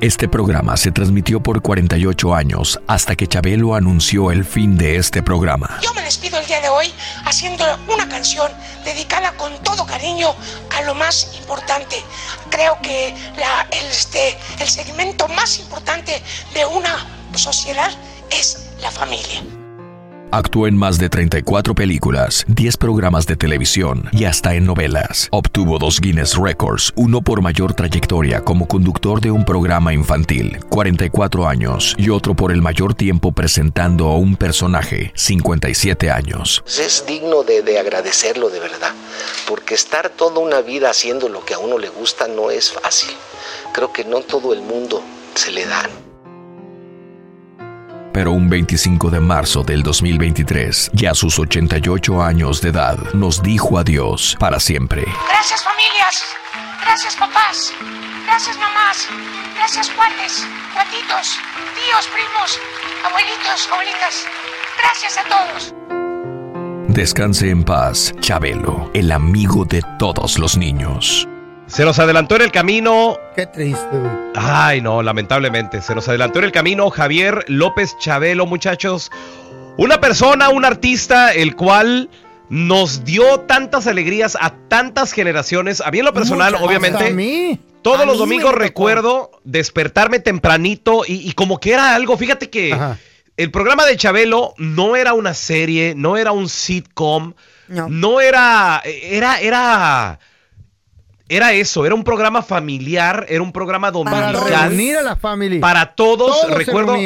Este 0.00 0.28
programa 0.28 0.76
se 0.76 0.90
transmitió 0.90 1.40
por 1.40 1.62
48 1.62 2.34
años 2.34 2.80
hasta 2.88 3.14
que 3.14 3.28
Chabelo 3.28 3.76
anunció 3.76 4.32
el 4.32 4.44
fin 4.44 4.76
de 4.76 4.96
este 4.96 5.22
programa. 5.22 5.78
Yo 5.82 5.94
me 5.94 6.02
despido 6.02 6.38
el 6.40 6.46
día 6.46 6.60
de 6.60 6.68
hoy 6.68 6.92
haciendo 7.24 7.64
una 7.88 8.08
canción 8.08 8.50
dedicada 8.84 9.32
con 9.36 9.56
todo 9.62 9.86
cariño 9.86 10.34
a 10.76 10.82
lo 10.82 10.96
más 10.96 11.36
importante. 11.38 11.96
Creo 12.50 12.76
que 12.82 13.14
este, 13.88 14.36
el 14.58 14.68
segmento 14.68 15.28
más 15.28 15.60
importante 15.60 16.20
de 16.54 16.66
una 16.66 16.96
sociedad 17.36 17.92
es 18.30 18.70
la 18.80 18.90
familia. 18.90 19.42
Actuó 20.30 20.66
en 20.66 20.76
más 20.76 20.98
de 20.98 21.08
34 21.08 21.74
películas, 21.74 22.44
10 22.48 22.76
programas 22.76 23.26
de 23.26 23.36
televisión 23.36 24.08
y 24.12 24.24
hasta 24.24 24.54
en 24.54 24.66
novelas. 24.66 25.28
Obtuvo 25.30 25.78
dos 25.78 26.00
Guinness 26.00 26.36
Records, 26.36 26.92
uno 26.96 27.22
por 27.22 27.40
mayor 27.40 27.74
trayectoria 27.74 28.42
como 28.42 28.66
conductor 28.66 29.20
de 29.20 29.30
un 29.30 29.44
programa 29.44 29.94
infantil, 29.94 30.58
44 30.68 31.46
años, 31.46 31.94
y 31.98 32.10
otro 32.10 32.34
por 32.34 32.50
el 32.50 32.62
mayor 32.62 32.94
tiempo 32.94 33.32
presentando 33.32 34.08
a 34.08 34.16
un 34.16 34.36
personaje, 34.36 35.12
57 35.14 36.10
años. 36.10 36.62
Es 36.66 37.04
digno 37.06 37.42
de, 37.44 37.62
de 37.62 37.78
agradecerlo 37.78 38.50
de 38.50 38.60
verdad, 38.60 38.92
porque 39.48 39.74
estar 39.74 40.10
toda 40.10 40.40
una 40.40 40.60
vida 40.60 40.90
haciendo 40.90 41.28
lo 41.28 41.44
que 41.44 41.54
a 41.54 41.58
uno 41.58 41.78
le 41.78 41.88
gusta 41.88 42.26
no 42.28 42.50
es 42.50 42.72
fácil. 42.72 43.10
Creo 43.72 43.92
que 43.92 44.04
no 44.04 44.20
todo 44.20 44.52
el 44.52 44.62
mundo 44.62 45.02
se 45.34 45.52
le 45.52 45.66
da. 45.66 45.88
Pero 48.14 48.30
un 48.30 48.48
25 48.48 49.10
de 49.10 49.18
marzo 49.18 49.64
del 49.64 49.82
2023, 49.82 50.92
ya 50.92 51.10
a 51.10 51.14
sus 51.16 51.36
88 51.36 52.22
años 52.22 52.60
de 52.62 52.68
edad, 52.68 52.96
nos 53.12 53.42
dijo 53.42 53.76
adiós 53.76 54.36
para 54.38 54.60
siempre. 54.60 55.02
Gracias 55.28 55.64
familias, 55.64 56.22
gracias 56.80 57.16
papás, 57.16 57.72
gracias 58.24 58.56
mamás, 58.56 59.08
gracias 59.56 59.90
cuates, 59.90 60.46
cuatitos, 60.72 61.40
tíos, 61.74 62.06
primos, 62.14 62.60
abuelitos, 63.04 63.68
abuelitas. 63.72 64.26
Gracias 64.78 65.18
a 65.18 65.24
todos. 65.24 65.74
Descanse 66.86 67.50
en 67.50 67.64
paz, 67.64 68.14
Chabelo, 68.20 68.92
el 68.94 69.10
amigo 69.10 69.64
de 69.64 69.82
todos 69.98 70.38
los 70.38 70.56
niños. 70.56 71.26
Se 71.66 71.84
nos 71.84 71.98
adelantó 71.98 72.36
en 72.36 72.42
el 72.42 72.52
camino. 72.52 73.18
Qué 73.34 73.46
triste, 73.46 73.88
güey. 73.90 74.12
Ay, 74.36 74.80
no, 74.80 75.02
lamentablemente. 75.02 75.80
Se 75.80 75.94
nos 75.94 76.08
adelantó 76.08 76.38
en 76.38 76.46
el 76.46 76.52
camino 76.52 76.90
Javier 76.90 77.44
López 77.48 77.96
Chabelo, 77.98 78.46
muchachos. 78.46 79.10
Una 79.76 80.00
persona, 80.00 80.50
un 80.50 80.64
artista, 80.64 81.32
el 81.32 81.56
cual 81.56 82.10
nos 82.48 83.04
dio 83.04 83.40
tantas 83.40 83.86
alegrías 83.86 84.36
a 84.40 84.54
tantas 84.68 85.12
generaciones. 85.12 85.80
A 85.80 85.90
mí 85.90 85.98
en 85.98 86.04
lo 86.04 86.12
personal, 86.12 86.52
Muchas, 86.52 86.66
obviamente. 86.66 87.06
a 87.08 87.10
mí. 87.10 87.58
Todos 87.82 88.00
A 88.00 88.04
los 88.04 88.14
mí 88.14 88.20
domingos 88.20 88.54
recuerdo 88.54 89.30
despertarme 89.44 90.18
tempranito 90.18 91.02
y, 91.06 91.28
y 91.28 91.32
como 91.32 91.60
que 91.60 91.72
era 91.72 91.94
algo, 91.94 92.16
fíjate 92.16 92.48
que 92.48 92.74
el 93.36 93.50
programa 93.50 93.84
de 93.84 93.96
Chabelo 93.98 94.54
no 94.56 94.96
era 94.96 95.12
una 95.12 95.34
serie, 95.34 95.94
no 95.94 96.16
era 96.16 96.32
un 96.32 96.48
sitcom, 96.48 97.34
no, 97.68 98.20
era, 98.20 98.80
era, 98.84 99.38
era, 99.38 100.18
era 101.28 101.52
eso, 101.52 101.86
era 101.86 101.94
un 101.94 102.04
programa 102.04 102.42
familiar, 102.42 103.26
era 103.28 103.42
un 103.42 103.52
programa 103.52 103.92
Para 103.92 104.32
dominical. 104.32 104.68
reunir 104.70 104.96
a 104.98 105.02
la 105.02 105.16
familia. 105.16 105.60
Para 105.60 105.94
todos, 105.94 106.48
recuerdo 106.50 106.96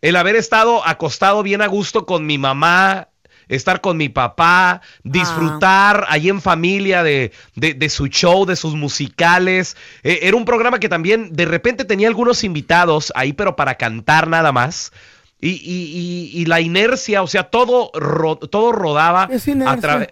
el 0.00 0.16
haber 0.16 0.36
estado 0.36 0.86
acostado 0.86 1.42
bien 1.42 1.62
a 1.62 1.66
gusto 1.66 2.06
con 2.06 2.26
mi 2.26 2.38
mamá, 2.38 3.08
estar 3.48 3.80
con 3.80 3.96
mi 3.96 4.08
papá, 4.08 4.82
disfrutar 5.04 6.04
allí 6.08 6.28
en 6.28 6.40
familia 6.42 7.02
de, 7.02 7.32
de- 7.54 7.74
de 7.74 7.88
su 7.88 8.06
show, 8.08 8.44
de 8.46 8.56
sus 8.56 8.74
musicales. 8.74 9.76
Eh, 10.02 10.20
era 10.22 10.36
un 10.36 10.44
programa 10.44 10.78
que 10.80 10.88
también 10.88 11.30
de 11.32 11.44
repente 11.46 11.84
tenía 11.84 12.08
algunos 12.08 12.44
invitados 12.44 13.12
ahí, 13.16 13.32
pero 13.32 13.56
para 13.56 13.76
cantar 13.76 14.28
nada 14.28 14.52
más. 14.52 14.92
Y, 15.40 15.50
y- 15.50 16.30
y- 16.34 16.42
y 16.42 16.44
la 16.46 16.60
inercia, 16.60 17.22
o 17.22 17.26
sea, 17.26 17.44
todo, 17.44 17.90
ro- 17.94 18.36
todo 18.36 18.72
rodaba 18.72 19.28
a 19.70 19.76
través... 19.80 20.08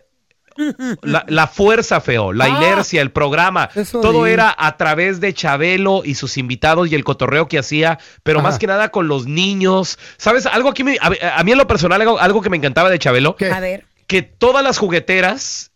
La, 1.02 1.24
la 1.28 1.46
fuerza, 1.46 2.00
feo, 2.00 2.32
la 2.32 2.44
Ah, 2.46 2.48
inercia, 2.48 3.02
el 3.02 3.10
programa, 3.12 3.68
todo 3.92 4.26
era 4.26 4.54
a 4.56 4.76
través 4.76 5.20
de 5.20 5.34
Chabelo 5.34 6.02
y 6.04 6.14
sus 6.14 6.36
invitados 6.38 6.90
y 6.90 6.94
el 6.94 7.04
cotorreo 7.04 7.48
que 7.48 7.58
hacía, 7.58 7.98
pero 8.22 8.38
Ajá. 8.40 8.48
más 8.48 8.58
que 8.58 8.66
nada 8.66 8.90
con 8.90 9.08
los 9.08 9.26
niños. 9.26 9.98
¿Sabes? 10.16 10.46
Algo 10.46 10.72
que 10.74 10.84
me- 10.84 10.98
a, 11.00 11.38
a 11.38 11.44
mí 11.44 11.52
en 11.52 11.58
lo 11.58 11.66
personal, 11.66 12.00
algo, 12.00 12.18
algo 12.18 12.40
que 12.42 12.50
me 12.50 12.56
encantaba 12.56 12.90
de 12.90 12.98
Chabelo, 12.98 13.36
A 13.52 13.60
ver. 13.60 13.84
que 14.06 14.22
todas 14.22 14.62
las 14.64 14.78
jugueteras 14.78 15.72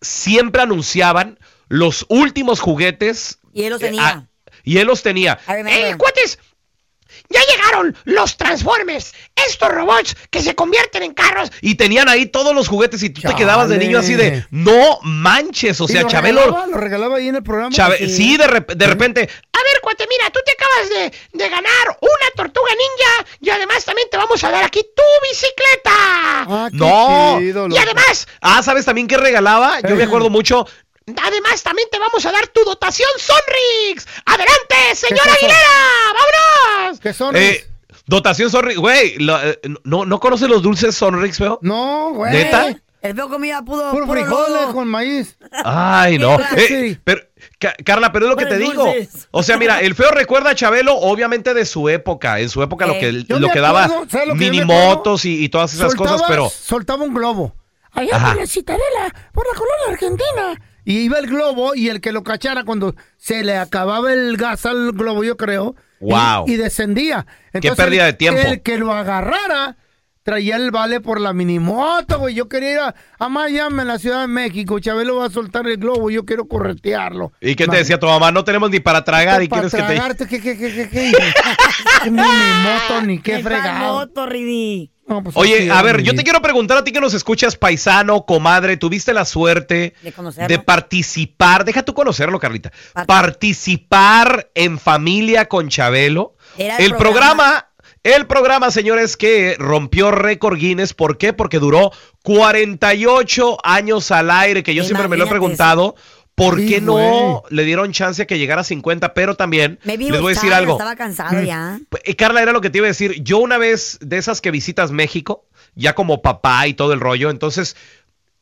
siempre 0.00 0.62
anunciaban 0.62 1.38
los 1.68 2.06
últimos 2.08 2.60
juguetes. 2.60 3.38
Y 3.52 3.64
él 3.64 3.70
los 3.70 3.82
eh, 3.82 3.86
tenía. 3.86 4.28
y 4.64 4.78
él 4.78 4.86
los 4.86 5.02
tenía. 5.02 5.38
¡Eh, 5.48 5.94
cuates! 5.98 6.38
¡Ya 7.30 7.40
llegaron 7.54 7.96
los 8.04 8.36
Transformers! 8.38 9.12
Estos 9.36 9.68
robots 9.70 10.16
que 10.30 10.40
se 10.42 10.54
convierten 10.54 11.02
en 11.02 11.12
carros. 11.12 11.50
Y 11.60 11.74
tenían 11.74 12.08
ahí 12.08 12.26
todos 12.26 12.54
los 12.54 12.68
juguetes 12.68 13.02
y 13.02 13.10
tú 13.10 13.20
te 13.20 13.34
quedabas 13.34 13.68
de 13.68 13.76
niño 13.78 13.98
así 13.98 14.14
de, 14.14 14.46
no 14.50 14.98
manches, 15.02 15.80
o 15.80 15.84
¿Y 15.84 15.88
sea, 15.88 16.02
lo 16.02 16.08
Chabelo... 16.08 16.40
regalaba? 16.40 16.66
¿Lo 16.66 16.76
regalaba 16.78 17.16
ahí 17.18 17.28
en 17.28 17.36
el 17.36 17.42
programa? 17.42 17.70
Chabe- 17.74 18.08
sí, 18.08 18.36
de, 18.38 18.46
rep- 18.46 18.74
de 18.74 18.86
repente, 18.86 19.20
A 19.52 19.58
ver, 19.62 19.80
cuate, 19.82 20.06
mira, 20.08 20.30
tú 20.30 20.40
te 20.44 20.52
acabas 20.52 20.88
de, 20.90 21.18
de 21.38 21.48
ganar 21.50 21.98
una 22.00 22.30
tortuga 22.34 22.70
ninja 22.70 23.36
y 23.40 23.50
además 23.50 23.84
también 23.84 24.08
te 24.10 24.16
vamos 24.16 24.42
a 24.44 24.50
dar 24.50 24.64
aquí 24.64 24.80
tu 24.96 25.02
bicicleta. 25.30 26.68
no. 26.72 27.40
y 27.40 27.76
además, 27.78 28.26
Ah, 28.40 28.62
¿sabes 28.62 28.84
también 28.84 29.06
qué 29.06 29.16
regalaba? 29.16 29.80
Yo 29.86 29.96
me 29.96 30.04
acuerdo 30.04 30.30
mucho. 30.30 30.66
Además 31.22 31.62
también 31.62 31.88
te 31.90 31.98
vamos 31.98 32.24
a 32.26 32.32
dar 32.32 32.46
tu 32.48 32.64
dotación 32.64 33.08
Sonrix. 33.18 34.06
¡Adelante, 34.24 34.94
señora? 34.94 35.32
Aguilera! 35.32 35.58
¡Vámonos! 36.14 37.00
¿Qué 37.00 37.12
son? 37.12 37.36
Eh, 37.36 37.64
dotación 38.06 38.50
Sonrix, 38.50 38.78
güey, 38.78 39.16
lo- 39.18 39.40
eh, 39.42 39.58
¿no, 39.84 40.04
¿no 40.04 40.20
conoces 40.20 40.48
los 40.48 40.62
dulces 40.62 40.94
Sonrix, 40.96 41.38
feo? 41.38 41.58
No, 41.62 42.12
güey. 42.14 42.32
¿Neta? 42.32 42.74
El 43.00 43.14
feo 43.14 43.28
comía 43.28 43.62
pudo, 43.62 43.92
Puro 43.92 44.06
puro 44.06 44.20
frijoles 44.20 44.60
lodo. 44.62 44.72
con 44.72 44.88
maíz. 44.88 45.36
Ay, 45.64 46.18
no. 46.18 46.36
Eh, 46.56 46.98
pero, 47.04 47.22
Ca- 47.60 47.76
Carla, 47.84 48.10
pero 48.10 48.26
es 48.26 48.30
lo 48.30 48.36
que 48.36 48.46
te 48.46 48.58
digo. 48.58 48.84
dulces. 48.86 49.28
O 49.30 49.44
sea, 49.44 49.56
mira, 49.56 49.80
el 49.80 49.94
feo 49.94 50.10
recuerda 50.10 50.50
a 50.50 50.54
Chabelo, 50.56 50.96
obviamente 50.96 51.54
de 51.54 51.64
su 51.64 51.88
época. 51.88 52.40
En 52.40 52.48
su 52.48 52.60
época 52.62 52.86
lo 52.86 52.94
Eh. 52.94 52.98
que, 52.98 53.12
lo 53.12 53.48
que 53.50 53.60
daba 53.60 53.84
acuerdo, 53.84 54.06
¿sabes 54.10 54.26
lo 54.28 54.34
que 54.34 54.40
yo 54.40 54.44
me 54.46 54.50
minimotos 54.50 55.24
y, 55.24 55.44
y 55.44 55.48
todas 55.48 55.72
esas 55.74 55.92
Soltaba- 55.92 56.10
cosas, 56.10 56.26
pero. 56.28 56.50
Soltaba 56.50 57.04
un 57.04 57.14
globo. 57.14 57.54
Allá 57.92 58.18
por 58.18 58.36
la 58.36 58.46
citadela, 58.46 59.14
por 59.32 59.46
la 59.46 59.54
colonia 59.54 59.84
argentina. 59.90 60.60
Y 60.88 61.00
iba 61.00 61.18
el 61.18 61.26
globo 61.26 61.74
y 61.74 61.90
el 61.90 62.00
que 62.00 62.12
lo 62.12 62.22
cachara 62.22 62.64
cuando 62.64 62.94
se 63.18 63.44
le 63.44 63.58
acababa 63.58 64.10
el 64.10 64.38
gas 64.38 64.64
al 64.64 64.92
globo, 64.92 65.22
yo 65.22 65.36
creo. 65.36 65.76
Wow. 66.00 66.46
Y, 66.46 66.56
descendía. 66.56 67.26
Qué 67.52 67.72
pérdida 67.72 68.06
de 68.06 68.14
tiempo. 68.14 68.40
El 68.40 68.62
que 68.62 68.78
lo 68.78 68.90
agarrara 68.94 69.76
traía 70.22 70.56
el 70.56 70.70
vale 70.70 71.02
por 71.02 71.20
la 71.20 71.34
minimoto, 71.34 72.20
güey. 72.20 72.34
Yo 72.34 72.48
quería 72.48 72.70
ir 72.72 72.78
a, 72.78 72.94
a 73.18 73.28
Miami, 73.28 73.82
en 73.82 73.88
la 73.88 73.98
Ciudad 73.98 74.22
de 74.22 74.28
México. 74.28 74.78
Chabelo 74.78 75.16
va 75.16 75.26
a 75.26 75.30
soltar 75.30 75.66
el 75.66 75.76
globo, 75.76 76.08
yo 76.08 76.24
quiero 76.24 76.48
corretearlo. 76.48 77.32
¿Y 77.42 77.54
qué 77.54 77.66
te 77.66 77.76
decía 77.76 78.00
tu 78.00 78.06
mamá? 78.06 78.32
No 78.32 78.44
tenemos 78.44 78.70
ni 78.70 78.80
para 78.80 79.04
tragar 79.04 79.42
y 79.42 79.48
Para 79.48 79.68
quieres 79.68 79.74
que 79.74 79.86
te. 79.86 79.94
tragarte, 79.94 80.26
¿qué, 80.26 80.40
qué, 80.40 80.56
qué, 80.56 80.72
qué, 80.74 80.88
qué? 80.88 81.12
Qué 82.02 82.10
minimoto, 82.10 83.02
ni 83.04 83.18
qué 83.18 83.40
fregado. 83.42 83.92
moto, 83.92 84.24
Ridi. 84.24 84.90
No, 85.08 85.22
pues, 85.22 85.34
Oye, 85.38 85.70
a 85.70 85.80
ver, 85.80 86.02
yo 86.02 86.14
te 86.14 86.22
quiero 86.22 86.42
preguntar 86.42 86.76
a 86.76 86.84
ti 86.84 86.92
que 86.92 87.00
nos 87.00 87.14
escuchas, 87.14 87.56
paisano, 87.56 88.26
comadre, 88.26 88.76
tuviste 88.76 89.14
la 89.14 89.24
suerte 89.24 89.94
De 90.46 90.58
participar, 90.58 91.64
deja 91.64 91.82
tú 91.82 91.94
conocerlo, 91.94 92.38
Carlita, 92.38 92.70
participar 93.06 94.50
en 94.54 94.78
familia 94.78 95.48
con 95.48 95.68
Chabelo. 95.70 96.34
Era 96.58 96.76
el 96.76 96.92
el 96.92 96.96
programa, 96.96 97.36
programa. 97.36 97.68
el 98.02 98.26
programa, 98.26 98.70
señores, 98.70 99.16
que 99.16 99.56
rompió 99.58 100.10
récord 100.10 100.58
Guinness, 100.58 100.92
¿por 100.92 101.16
qué? 101.16 101.32
Porque 101.32 101.58
duró 101.58 101.90
48 102.22 103.58
años 103.64 104.10
al 104.10 104.30
aire, 104.30 104.62
que 104.62 104.74
yo 104.74 104.84
siempre 104.84 105.08
me 105.08 105.16
lo 105.16 105.24
he 105.24 105.28
preguntado. 105.28 105.94
¿Por 106.38 106.58
Sí, 106.58 106.68
qué 106.68 106.80
no 106.80 107.42
le 107.50 107.64
dieron 107.64 107.92
chance 107.92 108.22
a 108.22 108.26
que 108.26 108.38
llegara 108.38 108.62
a 108.62 108.64
50? 108.64 109.12
Pero 109.12 109.34
también 109.34 109.78
Me 109.84 109.96
vi 109.96 110.10
les 110.10 110.20
voy 110.20 110.32
a 110.32 110.34
decir 110.34 110.52
algo. 110.54 110.72
Estaba 110.72 110.96
cansado 110.96 111.42
ya. 111.42 111.78
Eh, 112.04 112.16
Carla, 112.16 112.40
era 112.42 112.52
lo 112.52 112.60
que 112.60 112.70
te 112.70 112.78
iba 112.78 112.86
a 112.86 112.88
decir. 112.88 113.22
Yo 113.22 113.38
una 113.38 113.58
vez 113.58 113.98
de 114.00 114.16
esas 114.18 114.40
que 114.40 114.50
visitas 114.50 114.90
México, 114.92 115.44
ya 115.74 115.94
como 115.94 116.22
papá 116.22 116.66
y 116.66 116.74
todo 116.74 116.92
el 116.94 117.00
rollo, 117.00 117.28
entonces 117.30 117.76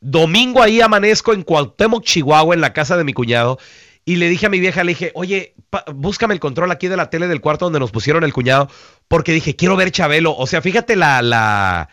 domingo 0.00 0.62
ahí 0.62 0.80
amanezco 0.80 1.32
en 1.32 1.42
Cuauhtémoc, 1.42 2.04
Chihuahua, 2.04 2.54
en 2.54 2.60
la 2.60 2.72
casa 2.72 2.96
de 2.96 3.04
mi 3.04 3.12
cuñado, 3.12 3.58
y 4.04 4.16
le 4.16 4.28
dije 4.28 4.46
a 4.46 4.50
mi 4.50 4.60
vieja, 4.60 4.84
le 4.84 4.90
dije, 4.90 5.10
oye, 5.14 5.54
pa- 5.70 5.84
búscame 5.92 6.32
el 6.34 6.38
control 6.40 6.70
aquí 6.70 6.86
de 6.86 6.96
la 6.96 7.10
tele 7.10 7.26
del 7.26 7.40
cuarto 7.40 7.64
donde 7.66 7.80
nos 7.80 7.90
pusieron 7.90 8.22
el 8.22 8.32
cuñado, 8.32 8.70
porque 9.08 9.32
dije, 9.32 9.56
quiero 9.56 9.74
ver 9.74 9.90
Chabelo. 9.90 10.36
O 10.36 10.46
sea, 10.46 10.62
fíjate 10.62 10.94
la, 10.94 11.22
la, 11.22 11.88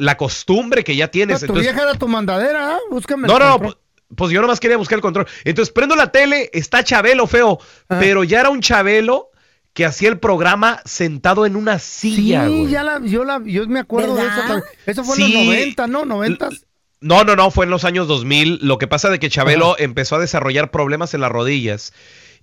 la 0.00 0.16
costumbre 0.16 0.82
que 0.82 0.96
ya 0.96 1.08
tienes. 1.08 1.38
tu 1.40 1.44
Entonces, 1.46 1.66
vieja 1.72 1.82
era 1.88 1.94
tu 1.98 2.08
mandadera, 2.08 2.72
¿ah? 2.74 2.78
Búscame. 2.90 3.28
no, 3.28 3.34
el 3.34 3.38
no, 3.38 3.44
no, 3.46 3.52
control. 3.58 3.78
Pues, 4.16 4.30
yo 4.32 4.40
nomás 4.40 4.60
quería 4.60 4.76
buscar 4.76 4.96
el 4.96 5.02
control. 5.02 5.26
Entonces 5.44 5.72
prendo 5.72 5.96
la 5.96 6.10
tele, 6.12 6.50
está 6.52 6.82
Chabelo 6.84 7.26
feo, 7.26 7.58
Ah. 7.88 7.96
pero 8.00 8.24
ya 8.24 8.40
era 8.40 8.50
un 8.50 8.60
Chabelo 8.60 9.30
que 9.72 9.84
hacía 9.84 10.08
el 10.08 10.18
programa 10.18 10.80
sentado 10.84 11.46
en 11.46 11.56
una 11.56 11.78
silla, 11.80 12.46
Sí, 12.46 12.58
güey. 12.60 12.70
ya 12.70 12.84
la, 12.84 13.00
yo, 13.02 13.24
la, 13.24 13.40
yo 13.44 13.66
me 13.66 13.80
acuerdo 13.80 14.14
de 14.14 14.22
eso. 14.22 14.62
Eso 14.86 15.04
fue 15.04 15.16
Sí. 15.16 15.22
en 15.24 15.34
los 15.34 15.44
90, 15.46 15.86
¿no? 15.88 16.04
90. 16.04 16.48
No, 17.00 17.24
no, 17.24 17.34
no, 17.36 17.50
fue 17.50 17.64
en 17.64 17.70
los 17.70 17.84
años 17.84 18.06
2000. 18.08 18.60
Lo 18.62 18.78
que 18.78 18.86
pasa 18.86 19.10
de 19.10 19.18
que 19.18 19.28
Chabelo 19.28 19.76
empezó 19.78 20.16
a 20.16 20.20
desarrollar 20.20 20.70
problemas 20.70 21.12
en 21.12 21.20
las 21.20 21.30
rodillas 21.32 21.92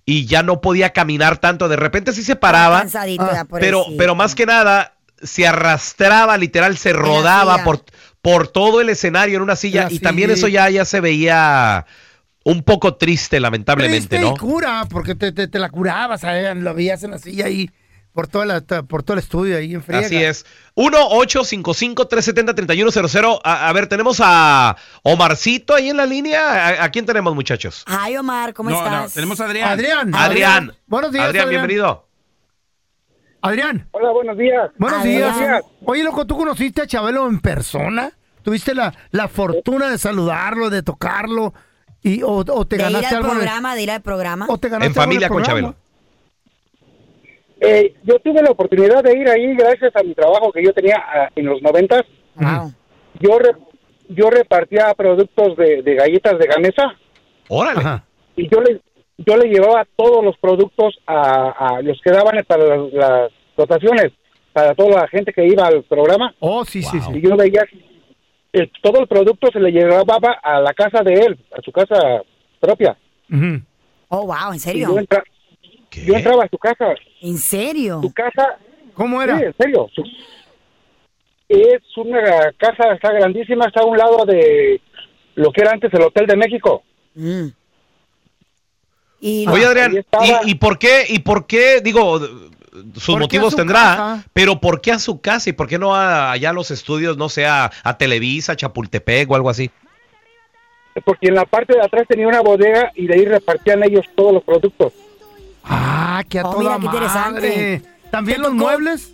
y 0.04 0.26
ya 0.26 0.42
no 0.42 0.60
podía 0.60 0.90
caminar 0.90 1.38
tanto. 1.38 1.68
De 1.68 1.76
repente 1.76 2.12
sí 2.12 2.22
se 2.22 2.36
paraba, 2.36 2.84
ya, 2.86 3.46
pero, 3.58 3.86
pero 3.96 4.14
más 4.14 4.34
que 4.34 4.44
nada 4.46 4.94
se 5.22 5.46
arrastraba, 5.46 6.36
literal, 6.36 6.76
se 6.76 6.92
rodaba 6.92 7.64
por, 7.64 7.82
por 8.22 8.48
todo 8.48 8.80
el 8.80 8.88
escenario 8.88 9.36
en 9.36 9.42
una 9.42 9.56
silla 9.56 9.84
La 9.84 9.92
y 9.92 9.98
también 9.98 10.30
eso 10.30 10.48
ya, 10.48 10.68
ya 10.70 10.84
se 10.84 11.00
veía 11.00 11.86
un 12.44 12.62
poco 12.62 12.94
triste, 12.94 13.40
lamentablemente, 13.40 14.08
Triste 14.08 14.24
¿no? 14.26 14.34
y 14.34 14.38
cura, 14.38 14.86
porque 14.88 15.14
te, 15.14 15.32
te, 15.32 15.48
te 15.48 15.58
la 15.58 15.70
curabas, 15.70 16.22
¿eh? 16.24 16.54
lo 16.54 16.74
veías 16.74 17.02
en 17.04 17.12
la 17.12 17.18
silla 17.18 17.46
ahí, 17.46 17.70
por, 18.12 18.26
toda 18.28 18.44
la, 18.46 18.60
por 18.60 19.02
todo 19.02 19.14
el 19.14 19.20
estudio 19.20 19.56
ahí 19.56 19.74
en 19.74 19.82
friega. 19.82 20.06
Así 20.06 20.16
es. 20.16 20.44
1-855-370-3100. 20.76 23.40
A, 23.44 23.68
a 23.68 23.72
ver, 23.72 23.86
tenemos 23.86 24.18
a 24.22 24.76
Omarcito 25.02 25.74
ahí 25.74 25.88
en 25.90 25.96
la 25.96 26.06
línea. 26.06 26.80
¿A, 26.82 26.84
a 26.84 26.90
quién 26.90 27.06
tenemos, 27.06 27.34
muchachos? 27.34 27.82
Ay, 27.86 28.16
Omar, 28.16 28.52
¿cómo 28.54 28.70
No, 28.70 28.76
estás? 28.84 29.02
no, 29.02 29.08
tenemos 29.10 29.40
a 29.40 29.44
Adrián. 29.46 29.68
Adrián. 29.70 30.14
Adrián. 30.14 30.72
Buenos 30.86 31.12
días, 31.12 31.26
Adrián, 31.26 31.46
Adrián. 31.46 31.66
bienvenido. 31.66 32.08
Adrián. 33.42 33.86
Hola, 33.90 34.10
buenos 34.12 34.38
días. 34.38 34.70
Buenos 34.78 35.00
Adrián. 35.00 35.36
días. 35.38 35.62
Oye, 35.84 36.04
loco, 36.04 36.26
¿tú 36.26 36.36
conociste 36.36 36.82
a 36.82 36.86
Chabelo 36.86 37.26
en 37.28 37.40
persona? 37.40 38.10
¿Tuviste 38.42 38.74
la, 38.74 38.92
la 39.10 39.28
fortuna 39.28 39.90
de 39.90 39.98
saludarlo, 39.98 40.70
de 40.70 40.82
tocarlo? 40.82 41.52
Y, 42.02 42.22
o, 42.22 42.30
o 42.48 42.64
te 42.66 42.76
De 42.76 42.82
ir 42.82 42.88
ganaste 42.92 43.08
al 43.08 43.16
algo 43.16 43.28
en 43.28 43.34
el- 43.34 43.42
programa, 43.42 43.74
de 43.74 43.82
ir 43.82 43.90
al 43.90 44.00
programa. 44.02 44.46
o 44.48 44.58
te 44.58 44.68
ganaste 44.68 44.86
En 44.86 44.90
algo 44.98 45.02
familia 45.02 45.26
el 45.26 45.32
con? 45.32 45.42
Chabelo. 45.42 45.74
Eh, 47.60 47.94
yo 48.02 48.18
tuve 48.18 48.42
la 48.42 48.50
oportunidad 48.50 49.04
de 49.04 49.16
ir 49.16 49.28
ahí 49.28 49.54
gracias 49.54 49.94
a 49.94 50.02
mi 50.02 50.14
trabajo 50.14 50.50
que 50.52 50.64
yo 50.64 50.72
tenía 50.72 50.96
ah, 50.98 51.28
en 51.36 51.46
los 51.46 51.62
noventas. 51.62 52.02
Wow. 52.34 52.72
Yo 53.20 53.38
re- 53.38 53.56
yo 54.08 54.30
repartía 54.30 54.92
productos 54.94 55.56
de, 55.56 55.82
de 55.82 55.94
galletas 55.94 56.38
de 56.38 56.46
gamesa 56.46 56.82
Órale. 57.48 57.78
Ajá. 57.80 58.04
y 58.36 58.48
yo 58.48 58.60
le 58.60 58.80
yo 59.18 59.36
le 59.36 59.48
llevaba 59.48 59.86
todos 59.96 60.24
los 60.24 60.36
productos 60.38 60.98
a, 61.06 61.50
a 61.76 61.82
los 61.82 62.00
que 62.00 62.10
daban 62.10 62.42
para 62.46 62.64
las, 62.76 62.92
las 62.92 63.32
dotaciones 63.56 64.12
para 64.52 64.74
toda 64.74 65.02
la 65.02 65.08
gente 65.08 65.32
que 65.32 65.46
iba 65.46 65.66
al 65.66 65.82
programa 65.84 66.34
Oh, 66.40 66.64
sí, 66.64 66.82
sí, 66.82 66.96
y 66.98 67.00
sí. 67.00 67.20
yo 67.22 67.36
veía 67.36 67.62
que 68.52 68.70
todo 68.82 69.00
el 69.00 69.06
producto 69.08 69.48
se 69.52 69.60
le 69.60 69.70
llevaba 69.72 70.38
a 70.42 70.60
la 70.60 70.74
casa 70.74 71.02
de 71.02 71.14
él, 71.14 71.38
a 71.56 71.62
su 71.62 71.72
casa 71.72 72.22
propia. 72.60 72.96
Oh, 74.08 74.26
wow, 74.26 74.50
¿en 74.50 74.56
Y 74.56 74.58
serio? 74.58 74.88
yo, 74.94 76.02
yo 76.04 76.14
entraba 76.16 76.44
a 76.44 76.48
su 76.48 76.58
casa, 76.58 76.94
¿En 77.22 77.38
serio? 77.38 78.00
su 78.02 78.12
casa 78.12 78.58
¿Cómo 78.94 79.22
era? 79.22 79.38
Sí, 79.38 79.44
en 79.44 79.54
serio. 79.56 79.88
Su- 79.94 80.04
Es 81.48 81.82
una 81.96 82.52
casa, 82.58 82.92
está 82.94 83.10
grandísima, 83.12 83.66
está 83.66 83.80
a 83.80 83.86
un 83.86 83.96
lado 83.96 84.24
de 84.26 84.80
lo 85.34 85.50
que 85.50 85.62
era 85.62 85.70
antes 85.72 85.92
el 85.94 86.02
Hotel 86.02 86.26
de 86.26 86.36
México. 86.36 86.82
Mm. 87.14 87.46
Y 89.24 89.46
Oye, 89.46 89.64
Adrián. 89.64 90.04
¿y, 90.44 90.50
y 90.50 90.54
por 90.56 90.78
qué? 90.80 91.06
¿Y 91.08 91.20
por 91.20 91.46
qué? 91.46 91.80
Digo, 91.80 92.18
sus 92.18 93.04
¿Por 93.06 93.14
qué 93.14 93.20
motivos 93.20 93.50
su 93.52 93.56
tendrá, 93.56 93.78
casa? 93.80 94.24
pero 94.32 94.60
¿por 94.60 94.80
qué 94.80 94.90
a 94.90 94.98
su 94.98 95.20
casa 95.20 95.48
y 95.48 95.52
por 95.52 95.68
qué 95.68 95.78
no 95.78 95.94
a, 95.94 96.32
allá 96.32 96.50
a 96.50 96.52
los 96.52 96.72
estudios, 96.72 97.16
no 97.16 97.28
sé, 97.28 97.46
a, 97.46 97.70
a 97.84 97.96
Televisa, 97.98 98.56
Chapultepec 98.56 99.30
o 99.30 99.36
algo 99.36 99.48
así? 99.48 99.70
Porque 101.04 101.28
en 101.28 101.36
la 101.36 101.44
parte 101.44 101.72
de 101.74 101.80
atrás 101.82 102.04
tenía 102.08 102.26
una 102.26 102.40
bodega 102.40 102.90
y 102.96 103.06
de 103.06 103.14
ahí 103.14 103.24
repartían 103.24 103.84
ellos 103.84 104.04
todos 104.16 104.32
los 104.34 104.42
productos. 104.42 104.92
Ah, 105.62 106.24
que 106.28 106.40
a 106.40 106.42
Oh, 106.44 106.50
toda 106.56 106.58
mira, 106.62 106.78
qué 106.80 106.86
interesante. 106.86 107.30
madre. 107.40 107.82
¿También 108.10 108.36
¿Te 108.38 108.42
los 108.42 108.50
tocó? 108.52 108.64
muebles? 108.64 109.12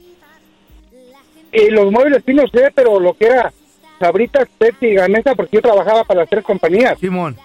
Y 1.53 1.68
los 1.71 1.92
muebles 1.92 2.23
sí 2.25 2.33
no 2.33 2.49
sé, 2.49 2.71
pero 2.75 2.99
lo 2.99 3.12
que 3.12 3.27
era 3.27 3.53
Sabritas, 4.01 4.49
Pepsi 4.57 4.87
y 4.87 4.94
Gamesa, 4.94 5.35
porque 5.35 5.57
yo 5.57 5.62
trabajaba 5.62 6.05
para 6.05 6.21
las 6.21 6.31
tres 6.31 6.44
compañías. 6.44 6.99
Simón. 6.99 7.37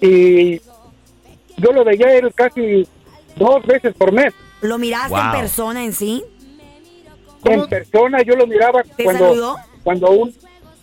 Y 0.00 0.60
yo 1.56 1.72
lo 1.72 1.84
veía 1.84 2.14
él 2.16 2.32
casi 2.34 2.86
dos 3.36 3.64
veces 3.66 3.94
por 3.94 4.12
mes. 4.12 4.32
¿Lo 4.60 4.78
miraste 4.78 5.10
Wow. 5.10 5.20
en 5.24 5.30
persona 5.32 5.84
en 5.84 5.92
sí? 5.92 6.22
¿Cómo? 7.40 7.64
En 7.64 7.68
persona 7.68 8.22
yo 8.22 8.34
lo 8.36 8.46
miraba 8.46 8.82
¿Te 8.82 9.04
cuando 9.04 9.28
saludó? 9.28 9.56
cuando 9.82 10.10
un 10.10 10.34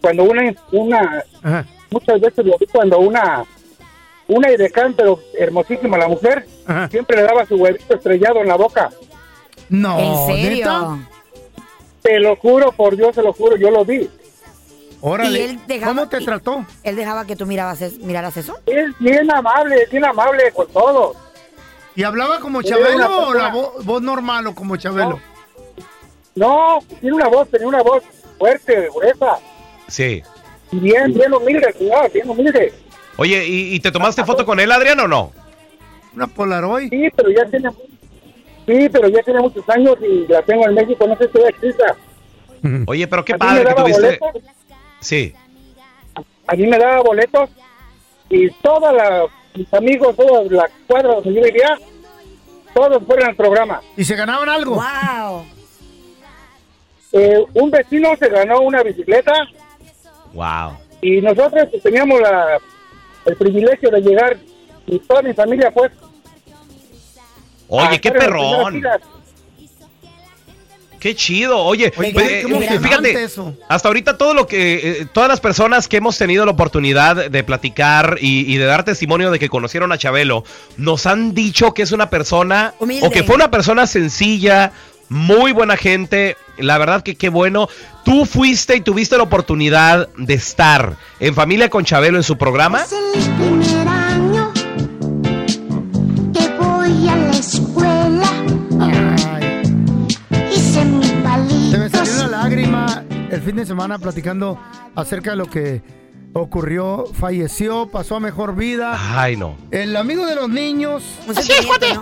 cuando 0.02 0.24
una 0.24 0.54
una 0.72 1.24
Ajá. 1.44 1.66
muchas 1.90 2.20
veces 2.22 2.46
lo 2.46 2.58
vi 2.58 2.66
cuando 2.68 3.00
una 3.00 3.46
una 4.28 4.50
edecán, 4.50 4.94
pero 4.94 5.20
hermosísima 5.40 5.98
la 5.98 6.08
mujer, 6.08 6.46
Ajá. 6.68 6.88
siempre 6.90 7.18
le 7.18 7.24
daba 7.24 7.46
su 7.48 7.56
huevito 7.56 7.96
estrellado 7.96 8.42
en 8.42 8.48
la 8.48 8.56
boca. 8.56 8.92
No, 9.70 9.98
¿En 10.00 10.36
serio? 10.36 10.58
¿neta? 10.66 11.10
Te 12.04 12.20
lo 12.20 12.36
juro, 12.36 12.72
por 12.72 12.96
Dios, 12.96 13.16
se 13.16 13.22
lo 13.24 13.34
juro, 13.34 13.56
yo 13.58 13.72
lo 13.72 13.84
vi. 13.86 14.08
Órale. 15.02 15.40
¿Y 15.40 15.44
él 15.44 15.60
dejaba- 15.68 15.94
¿Cómo 15.96 16.10
te 16.10 16.22
y- 16.22 16.26
trató? 16.26 16.66
¿Él 16.84 16.96
dejaba 16.96 17.26
que 17.26 17.36
tú 17.36 17.46
mirabas 17.46 17.82
es- 17.82 17.98
miraras 18.00 18.36
eso? 18.38 18.58
Es 18.66 18.88
bien 19.00 19.32
amable, 19.32 19.84
es 19.84 19.90
bien 19.90 20.06
amable 20.06 20.52
con 20.54 20.68
todo. 20.72 21.16
¿Y 21.96 22.04
hablaba 22.04 22.40
como 22.40 22.62
Chabelo 22.62 23.28
o 23.30 23.34
la 23.34 23.52
vo- 23.52 23.84
voz 23.84 24.02
normal 24.02 24.48
o 24.48 24.56
como 24.56 24.76
Chabelo? 24.78 25.20
No, 26.36 26.80
tiene 27.02 27.16
una 27.16 27.28
voz, 27.28 27.50
tenía 27.50 27.68
una 27.68 27.82
voz 27.82 28.04
fuerte, 28.38 28.90
gruesa. 28.94 29.38
Sí. 29.88 30.22
Y 30.72 30.80
bien, 30.80 31.14
bien 31.14 31.34
humilde, 31.34 31.74
señor, 31.78 32.12
bien 32.12 32.30
humilde. 32.30 32.74
Oye, 33.18 33.46
¿y, 33.48 33.76
y 33.76 33.80
te 33.80 33.92
tomaste 33.92 34.24
foto 34.24 34.46
con 34.46 34.60
él, 34.60 34.72
Adrián, 34.72 35.00
o 35.02 35.08
no? 35.08 35.32
Una 36.16 36.28
Polaroid. 36.28 36.90
Sí, 36.90 37.10
pero 37.16 37.30
ya 37.32 37.46
tiene, 37.46 37.70
sí, 38.66 38.90
pero 38.90 39.08
ya 39.10 39.22
tiene 39.24 39.42
muchos 39.42 39.68
años 39.70 39.96
y 40.02 40.28
la 40.32 40.42
tengo 40.44 40.66
en 40.68 40.76
México, 40.76 41.06
no 41.08 41.18
sé 41.18 41.26
si 41.26 41.32
todavía 41.32 41.56
exista. 41.58 41.96
Oye, 42.88 43.08
pero 43.08 43.26
qué 43.26 43.34
padre 43.36 43.66
que 43.66 43.74
tuviste. 43.74 44.02
boletos, 44.20 44.44
Sí. 45.02 45.34
a 46.48 46.56
mí 46.56 46.68
me 46.68 46.78
daba 46.78 47.02
boletos 47.02 47.50
y 48.30 48.50
todos 48.62 48.94
mis 49.56 49.74
amigos, 49.74 50.16
toda 50.16 50.44
la 50.44 50.70
cuadra 50.88 51.16
donde 51.16 51.34
yo 51.34 51.42
vivía, 51.44 51.78
todos 52.74 53.04
fueron 53.06 53.30
al 53.30 53.36
programa. 53.36 53.82
¿Y 53.98 54.04
se 54.04 54.16
ganaban 54.16 54.50
algo? 54.50 54.76
¡Wow! 54.76 55.46
Eh, 57.12 57.44
un 57.56 57.72
vecino 57.72 58.16
se 58.18 58.30
ganó 58.30 58.60
una 58.62 58.84
bicicleta 58.84 59.34
Wow. 60.34 60.78
Y 61.02 61.22
nosotros 61.22 61.68
pues, 61.72 61.82
teníamos 61.82 62.22
la- 62.22 62.60
el 63.26 63.36
privilegio 63.36 63.90
de 63.90 64.02
llegar 64.02 64.38
y 64.86 65.00
toda 65.00 65.22
mi 65.24 65.34
familia 65.34 65.72
pues 65.72 65.92
Oye, 67.68 67.96
a 67.96 68.00
qué 68.00 68.12
perrón. 68.12 68.84
Qué 71.00 71.16
chido. 71.16 71.60
Oye, 71.60 71.94
Oye, 71.98 72.12
pues, 72.14 72.28
qué 72.28 72.42
eh, 72.42 72.80
fíjate, 72.80 73.24
eso. 73.24 73.54
hasta 73.68 73.88
ahorita 73.88 74.18
todo 74.18 74.34
lo 74.34 74.48
que, 74.48 74.74
eh, 75.02 75.08
todas 75.12 75.30
las 75.30 75.40
personas 75.40 75.88
que 75.88 75.98
hemos 75.98 76.18
tenido 76.18 76.46
la 76.46 76.52
oportunidad 76.52 77.30
de 77.30 77.44
platicar 77.44 78.18
y, 78.20 78.52
y 78.54 78.58
de 78.58 78.66
dar 78.66 78.84
testimonio 78.84 79.32
de 79.32 79.40
que 79.40 79.50
conocieron 79.50 79.92
a 79.92 79.98
Chabelo, 79.98 80.44
nos 80.78 81.06
han 81.06 81.34
dicho 81.34 81.74
que 81.74 81.84
es 81.84 81.92
una 81.92 82.10
persona, 82.10 82.74
Humilde. 82.80 83.08
o 83.08 83.12
que 83.12 83.24
fue 83.24 83.36
una 83.36 83.50
persona 83.50 83.88
sencilla, 83.88 84.74
muy 85.10 85.52
buena 85.52 85.78
gente. 85.78 86.38
La 86.58 86.78
verdad 86.78 87.04
que 87.04 87.16
qué 87.16 87.30
bueno. 87.30 87.70
Tú 88.04 88.26
fuiste 88.26 88.76
y 88.76 88.82
tuviste 88.82 89.18
la 89.18 89.24
oportunidad 89.24 90.10
de 90.18 90.34
estar 90.34 90.96
en 91.20 91.34
familia 91.36 91.70
con 91.70 91.86
Chabelo 91.86 92.18
en 92.18 92.24
su 92.24 92.38
programa. 92.38 92.84
El 103.32 103.42
fin 103.42 103.56
de 103.56 103.65
semana 103.65 104.00
platicando 104.00 104.60
acerca 104.96 105.32
de 105.32 105.36
lo 105.38 105.50
que 105.50 105.82
ocurrió. 106.34 107.06
Falleció, 107.13 107.88
pasó 107.88 108.15
a 108.15 108.20
mejor 108.20 108.56
vida. 108.56 108.98
Ay, 109.20 109.38
no. 109.38 109.58
El 109.72 109.96
amigo 109.96 110.26
de 110.26 110.36
los 110.36 110.50
niños. 110.50 111.04
Así 111.36 111.52
es, 111.52 111.65
cuate. 111.65 111.98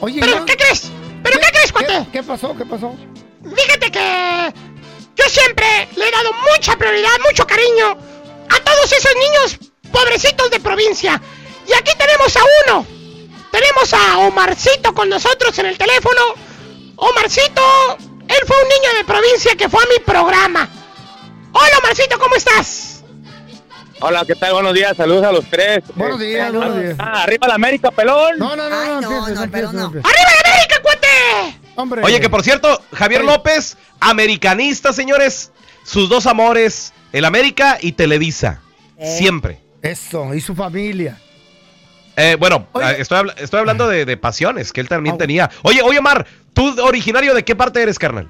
Oye, 0.00 0.20
¿Pero 0.20 0.44
qué 0.46 0.56
crees? 0.56 0.90
¿Pero 1.22 1.38
qué, 1.38 1.46
crees, 1.52 1.72
cuate? 1.72 2.06
¿Qué 2.12 2.22
pasó? 2.22 2.56
¿Qué 2.56 2.64
pasó? 2.64 2.94
Fíjate 3.42 3.90
que 3.90 4.54
yo 5.16 5.24
siempre 5.28 5.66
le 5.96 6.08
he 6.08 6.10
dado 6.10 6.30
mucha 6.54 6.76
prioridad, 6.76 7.10
mucho 7.26 7.46
cariño 7.46 7.90
a 8.48 8.64
todos 8.64 8.92
esos 8.92 9.12
niños 9.14 9.72
pobrecitos 9.92 10.50
de 10.50 10.60
provincia. 10.60 11.20
Y 11.66 11.72
aquí 11.72 11.92
tenemos 11.98 12.36
a 12.36 12.40
uno. 12.64 12.86
Tenemos 13.50 13.92
a 13.92 14.18
Omarcito 14.18 14.94
con 14.94 15.08
nosotros 15.08 15.58
en 15.58 15.66
el 15.66 15.76
teléfono. 15.76 16.20
Omarcito, 16.96 17.62
él 18.30 18.46
fue 18.46 18.56
un 18.62 18.68
niño 18.68 18.98
de 18.98 19.04
provincia 19.04 19.54
que 19.56 19.68
fue 19.68 19.82
a 19.82 19.86
mi 19.86 20.04
programa. 20.04 20.68
Hola, 21.52 21.78
Omarcito, 21.82 22.18
¿cómo 22.18 22.36
estás? 22.36 23.02
Hola, 24.02 24.24
¿qué 24.26 24.34
tal? 24.34 24.52
Buenos 24.54 24.72
días, 24.72 24.96
saludos 24.96 25.24
a 25.24 25.32
los 25.32 25.44
tres. 25.50 25.80
Buenos 25.94 26.18
días, 26.18 26.52
buenos 26.52 26.80
días. 26.80 26.96
Ah, 26.98 27.22
arriba 27.24 27.46
la 27.48 27.54
América, 27.54 27.90
pelón. 27.90 28.38
No, 28.38 28.56
no, 28.56 28.68
no, 28.70 28.76
Ay, 28.80 28.88
no, 28.88 29.00
no, 29.00 29.10
no, 29.10 29.34
no. 29.34 29.42
empieces. 29.44 29.68
¡Arriba 29.74 30.30
la 30.44 30.50
América, 30.50 30.76
cuate! 30.82 31.60
Hombre. 31.76 32.02
Oye, 32.04 32.20
que 32.20 32.30
por 32.30 32.42
cierto, 32.42 32.82
Javier 32.94 33.24
López, 33.24 33.76
americanista, 34.00 34.92
señores, 34.94 35.50
sus 35.84 36.08
dos 36.08 36.26
amores, 36.26 36.92
el 37.12 37.24
América 37.26 37.78
y 37.80 37.92
Televisa. 37.92 38.60
Eh. 38.96 39.16
Siempre. 39.18 39.60
Eso, 39.82 40.34
y 40.34 40.40
su 40.40 40.54
familia. 40.54 41.18
Eh, 42.16 42.36
bueno, 42.38 42.66
Oye. 42.72 42.90
eh, 42.90 42.96
estoy, 43.00 43.30
estoy 43.38 43.60
hablando 43.60 43.88
de, 43.88 44.04
de 44.04 44.16
pasiones 44.16 44.72
que 44.72 44.80
él 44.80 44.88
también 44.88 45.14
Ah. 45.14 45.18
tenía. 45.18 45.50
Oye, 45.62 45.80
oye, 45.82 45.98
Omar, 45.98 46.26
¿tú 46.52 46.74
originario 46.82 47.34
de 47.34 47.44
qué 47.44 47.54
parte 47.56 47.82
eres, 47.82 47.98
carnal? 47.98 48.28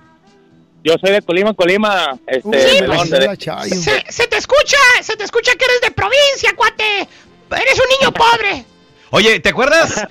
Yo 0.83 0.95
soy 0.99 1.11
de 1.13 1.21
Colima, 1.23 1.53
Colima. 1.55 2.19
Este, 2.27 2.49
Uy, 2.49 2.87
pues, 2.87 3.11
de- 3.11 3.37
Chayo. 3.37 3.75
Se, 3.77 4.05
se 4.09 4.27
te 4.27 4.39
escucha, 4.39 4.79
se 5.03 5.17
te 5.17 5.25
escucha 5.25 5.53
que 5.55 5.65
eres 5.67 5.81
de 5.83 5.91
provincia, 5.91 6.53
cuate. 6.57 6.85
Eres 7.51 7.75
un 7.79 7.87
niño 8.01 8.13
pobre. 8.15 8.65
Oye, 9.11 9.41
¿te 9.41 9.51
acuerdas? 9.51 10.07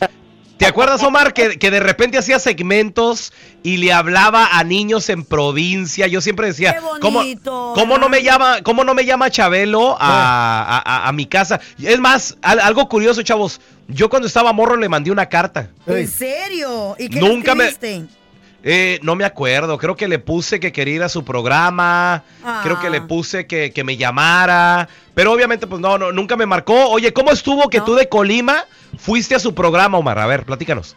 ¿Te 0.59 0.65
acuerdas, 0.65 1.01
Omar, 1.03 1.33
que, 1.33 1.57
que 1.57 1.71
de 1.71 1.79
repente 1.79 2.17
hacía 2.17 2.37
segmentos 2.37 3.31
y 3.63 3.77
le 3.77 3.93
hablaba 3.93 4.59
a 4.59 4.63
niños 4.65 5.07
en 5.07 5.23
provincia? 5.23 6.05
Yo 6.07 6.19
siempre 6.19 6.47
decía, 6.47 6.73
Qué 6.73 6.81
¿cómo, 6.99 7.19
bonito, 7.19 7.71
cómo 7.75 7.97
no 7.97 8.09
me 8.09 8.21
llama, 8.23 8.57
cómo 8.61 8.83
no 8.83 8.93
me 8.93 9.05
llama 9.05 9.31
Chabelo 9.31 9.95
a, 10.01 10.61
a- 10.61 10.79
a- 10.79 11.07
a 11.07 11.11
mi 11.13 11.27
casa? 11.27 11.61
Es 11.81 11.97
más, 12.01 12.37
al- 12.41 12.59
algo 12.59 12.89
curioso, 12.89 13.23
chavos. 13.23 13.61
Yo 13.87 14.09
cuando 14.09 14.27
estaba 14.27 14.51
morro 14.51 14.75
le 14.75 14.89
mandé 14.89 15.11
una 15.11 15.27
carta. 15.27 15.69
¿En 15.87 16.07
serio? 16.09 16.93
¿Y 16.99 17.07
qué 17.07 17.21
Nunca 17.21 17.55
me-? 17.55 17.73
Eh, 18.63 18.99
no 19.03 19.15
me 19.15 19.23
acuerdo, 19.23 19.77
creo 19.77 19.95
que 19.95 20.07
le 20.09 20.19
puse 20.19 20.59
que 20.59 20.71
quería 20.73 20.95
ir 20.95 21.03
a 21.03 21.09
su 21.09 21.23
programa, 21.23 22.23
Ah. 22.43 22.59
creo 22.63 22.79
que 22.79 22.89
le 22.89 22.99
puse 23.01 23.47
que, 23.47 23.71
que 23.71 23.83
me 23.85 23.95
llamara, 23.95 24.89
pero 25.15 25.31
obviamente 25.31 25.65
pues 25.65 25.79
no, 25.81 25.97
no, 25.97 26.11
nunca 26.11 26.35
me 26.35 26.45
marcó. 26.45 26.89
Oye, 26.89 27.13
¿cómo 27.13 27.31
estuvo 27.31 27.69
que 27.69 27.77
No. 27.77 27.85
tú 27.85 27.95
de 27.95 28.09
Colima 28.09 28.65
fuiste 28.97 29.33
a 29.35 29.39
su 29.39 29.55
programa, 29.55 29.97
Omar? 29.97 30.19
A 30.19 30.27
ver, 30.27 30.43
platícanos. 30.43 30.95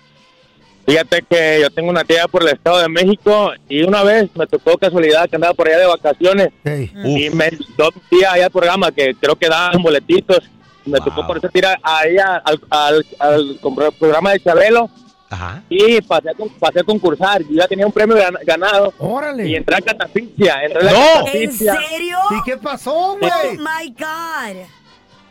Fíjate 0.85 1.23
que 1.31 1.61
yo 1.63 1.71
tengo 1.71 1.91
una 1.91 2.03
tía 2.03 2.27
por 2.27 2.43
el 2.43 2.49
Estado 2.49 2.81
de 2.81 2.89
México 2.89 3.53
y 3.69 3.85
una 3.85 4.03
vez 4.03 4.29
me 4.35 4.49
tocó 4.49 4.77
casualidad 4.77 5.31
que 5.31 5.37
andaba 5.37 5.55
por 5.55 5.69
allá 5.69 5.79
de 5.79 5.87
vacaciones 5.87 6.49
Ey. 6.65 6.91
y 7.05 7.31
me 7.31 7.47
invitó 7.53 7.91
mi 7.95 8.19
tía 8.19 8.33
allá 8.33 8.47
al 8.47 8.51
programa 8.51 8.91
que 8.91 9.15
creo 9.15 9.37
que 9.37 9.49
daban 9.49 9.81
boletitos. 9.81 10.41
Me 10.85 10.99
Wow. 10.99 11.05
tocó 11.09 11.25
por 11.29 11.37
eso 11.39 11.49
tirar 11.51 11.79
ahí 11.85 12.17
al, 12.19 12.43
al, 12.71 13.07
al 13.21 13.61
compro- 13.61 13.93
programa 13.97 14.33
de 14.33 14.41
Chabelo 14.41 14.91
Ajá. 15.33 15.63
y 15.69 16.01
pasé 16.03 16.29
a, 16.31 16.33
pasé 16.59 16.81
a 16.81 16.85
concursar. 16.85 17.43
Yo 17.43 17.55
ya 17.55 17.67
tenía 17.67 17.87
un 17.87 17.93
premio 17.93 18.17
gan- 18.17 18.39
ganado 18.45 18.89
y 18.91 18.95
Órale. 18.99 19.57
entré 19.57 19.77
a 19.77 19.81
Catafixia. 19.81 20.63
Entré 20.65 20.81
a 20.81 20.85
la 20.85 20.93
¡No! 20.93 21.27
¿En 21.33 21.53
serio? 21.53 22.19
¿Y 22.31 22.43
qué 22.45 22.57
pasó, 22.59 22.93
Oh 22.95 23.19
güey? 23.19 23.59
my 23.59 23.89
God. 23.99 24.67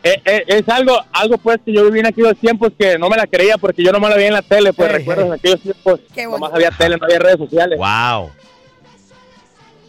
Eh, 0.04 0.20
eh, 0.24 0.44
es 0.48 0.68
algo, 0.68 0.98
algo 1.12 1.38
pues 1.38 1.58
que 1.64 1.72
yo 1.72 1.84
viví 1.84 2.00
en 2.00 2.06
aquellos 2.06 2.36
tiempos 2.36 2.70
que 2.76 2.98
no 2.98 3.08
me 3.08 3.16
la 3.16 3.24
creía 3.28 3.56
porque 3.56 3.84
yo 3.84 3.92
nomás 3.92 4.10
la 4.10 4.16
veía 4.16 4.28
en 4.28 4.34
la 4.34 4.42
tele, 4.42 4.72
pues 4.72 4.90
Ey, 4.90 4.96
recuerdo 4.98 5.26
en 5.26 5.32
aquellos 5.34 5.60
tiempos 5.60 6.00
Qué 6.12 6.24
nomás 6.24 6.40
bonito. 6.50 6.56
había 6.56 6.70
tele, 6.72 6.96
no 6.96 7.04
había 7.04 7.18
redes 7.20 7.38
sociales. 7.38 7.78
Wow. 7.78 8.30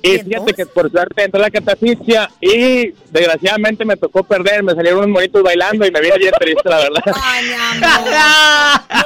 Y 0.06 0.16
¿Y 0.16 0.20
fíjate 0.20 0.54
que 0.54 0.66
por 0.66 0.92
suerte 0.92 1.24
entré 1.24 1.39
a 1.39 1.44
la 1.46 1.50
catafixia 1.50 2.30
y 2.42 2.92
desgraciadamente 3.10 3.86
me 3.86 3.96
tocó 3.96 4.22
perder, 4.24 4.62
me 4.62 4.74
salieron 4.74 5.00
unos 5.00 5.12
monitos 5.12 5.42
bailando 5.42 5.86
y 5.88 5.92
me 5.92 6.02
vi 6.02 6.10
bien 6.20 6.34
triste, 6.38 6.70
la 6.70 6.78
verdad. 6.78 7.02
Ay, 7.24 7.46
mi 7.46 7.54
amor. 7.54 8.12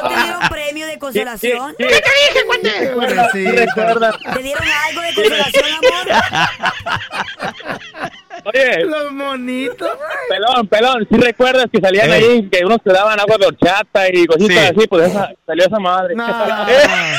¿No 0.01 0.10
te 0.10 0.15
dieron 0.23 0.41
premio 0.49 0.88
de 0.88 0.97
consolación? 0.97 1.75
Sí, 1.77 1.86
¿Qué 1.86 1.88
te 1.88 1.95
dije, 1.95 3.25
sí 3.31 3.45
recuerdas. 3.45 4.15
¿Te 4.33 4.41
dieron 4.41 4.63
algo 4.88 5.01
de 5.01 5.13
consolación, 5.13 5.65
amor? 5.75 6.51
Oye, 8.53 8.86
Los 8.86 9.12
monitos. 9.12 9.89
pelón, 10.29 10.67
pelón, 10.67 11.07
si 11.12 11.17
recuerdas 11.17 11.65
que 11.71 11.79
salían 11.81 12.12
Ey. 12.13 12.23
ahí, 12.23 12.49
que 12.49 12.65
unos 12.65 12.81
te 12.81 12.93
daban 12.93 13.19
agua 13.19 13.36
de 13.38 13.45
horchata 13.45 14.07
y 14.12 14.25
cositas 14.25 14.57
Sí. 14.69 14.73
así, 14.77 14.88
pues 14.88 15.10
esa, 15.10 15.31
salió 15.45 15.65
esa 15.65 15.79
madre. 15.79 16.15
Nah. 16.15 17.17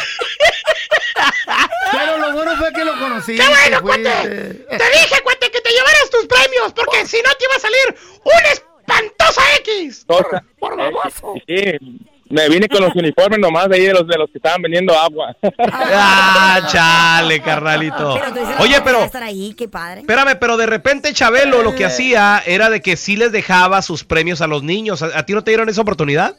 Pero 1.92 2.18
lo 2.18 2.32
bueno 2.32 2.56
fue 2.56 2.72
que 2.72 2.84
lo 2.84 2.98
conocí. 2.98 3.36
¡Qué 3.36 3.46
bueno, 3.48 3.82
cuate! 3.82 4.02
Te 4.02 4.90
dije, 4.90 5.20
cuate, 5.22 5.50
que 5.50 5.60
te 5.60 5.70
llevaras 5.70 6.10
tus 6.10 6.26
premios, 6.26 6.72
porque 6.74 7.06
si 7.06 7.16
no 7.18 7.30
te 7.38 7.44
iba 7.44 7.54
a 7.56 7.60
salir 7.60 7.96
una 8.24 8.52
espantosa 8.52 9.42
X. 9.60 10.04
Cosa. 10.06 10.44
Por 10.58 10.76
baboso. 10.76 11.34
Eh, 11.46 11.78
sí, 11.80 11.98
me 12.30 12.48
vine 12.50 12.68
con 12.68 12.82
los 12.82 12.94
uniformes 12.94 13.38
nomás 13.38 13.68
de 13.68 13.76
ahí 13.76 13.86
de 13.86 13.92
los 13.94 14.06
de 14.06 14.18
los 14.18 14.30
que 14.30 14.36
estaban 14.38 14.60
vendiendo 14.60 14.96
agua. 14.98 15.34
Ah, 15.58 16.60
chale, 16.70 17.40
carnalito. 17.40 18.20
Pero 18.32 18.56
Oye, 18.60 18.80
pero 18.82 19.04
estar 19.04 19.22
ahí, 19.22 19.54
qué 19.54 19.66
padre. 19.68 20.00
espérame, 20.02 20.36
pero 20.38 20.56
de 20.58 20.66
repente 20.66 21.12
Chabelo 21.14 21.62
lo 21.62 21.74
que 21.74 21.86
hacía 21.86 22.42
era 22.44 22.68
de 22.70 22.82
que 22.82 22.96
sí 22.96 23.16
les 23.16 23.32
dejaba 23.32 23.80
sus 23.82 24.04
premios 24.04 24.40
a 24.42 24.46
los 24.46 24.62
niños. 24.62 25.02
¿A, 25.02 25.18
a 25.18 25.24
ti 25.26 25.32
no 25.32 25.42
te 25.42 25.50
dieron 25.52 25.68
esa 25.68 25.80
oportunidad? 25.80 26.36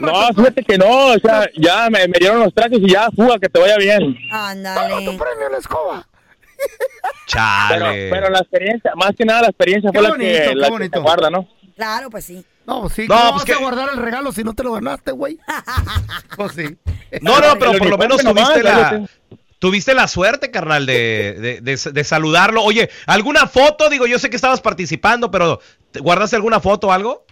No, 0.00 0.28
fíjate 0.34 0.62
que 0.64 0.76
no, 0.78 1.06
o 1.14 1.18
sea, 1.18 1.48
ya 1.56 1.88
me, 1.90 2.06
me 2.08 2.18
dieron 2.18 2.40
los 2.40 2.52
trajes 2.54 2.78
y 2.80 2.90
ya, 2.90 3.08
fuga, 3.14 3.38
que 3.38 3.48
te 3.48 3.60
vaya 3.60 3.76
bien. 3.76 4.16
Ándale. 4.32 4.94
premio 5.18 5.48
la 5.50 5.58
escoba. 5.58 6.06
Pero, 6.58 7.84
Chale. 7.86 8.08
pero 8.10 8.30
la 8.30 8.38
experiencia, 8.40 8.92
más 8.96 9.12
que 9.16 9.24
nada 9.24 9.42
la 9.42 9.48
experiencia 9.48 9.90
Qué 9.92 9.98
fue 9.98 10.08
bonito, 10.08 10.32
la 10.38 10.48
que, 10.48 10.54
la 10.56 10.66
que 10.66 10.70
bonito. 10.72 10.98
se 10.98 11.02
guarda, 11.02 11.30
¿no? 11.30 11.48
Claro, 11.76 12.10
pues 12.10 12.24
sí. 12.24 12.44
No, 12.66 12.80
pues 12.82 12.94
sí. 12.94 13.06
No, 13.08 13.14
¿Cómo 13.16 13.22
pues 13.30 13.34
vas 13.36 13.44
que- 13.44 13.52
a 13.52 13.58
guardar 13.58 13.88
el 13.92 13.98
regalo 13.98 14.32
si 14.32 14.42
no 14.44 14.54
te 14.54 14.64
lo 14.64 14.72
ganaste, 14.72 15.12
güey? 15.12 15.38
Pues 16.36 16.52
sí. 16.52 16.76
No, 17.22 17.38
no, 17.40 17.58
pero 17.58 17.72
por 17.78 17.88
lo 17.88 17.98
menos 17.98 18.22
tuviste 18.22 18.62
la, 18.62 19.08
tuviste 19.58 19.94
la 19.94 20.08
suerte, 20.08 20.50
carnal, 20.50 20.84
de, 20.86 21.34
de, 21.40 21.60
de- 21.60 21.92
de 21.92 22.04
saludarlo. 22.04 22.62
Oye, 22.62 22.90
¿alguna 23.06 23.46
foto? 23.46 23.88
Digo, 23.88 24.06
yo 24.06 24.18
sé 24.18 24.28
que 24.30 24.36
estabas 24.36 24.60
participando, 24.60 25.30
pero 25.30 25.60
¿te- 25.92 26.00
¿guardaste 26.00 26.36
alguna 26.36 26.60
foto 26.60 26.88
o 26.88 26.92
algo? 26.92 27.24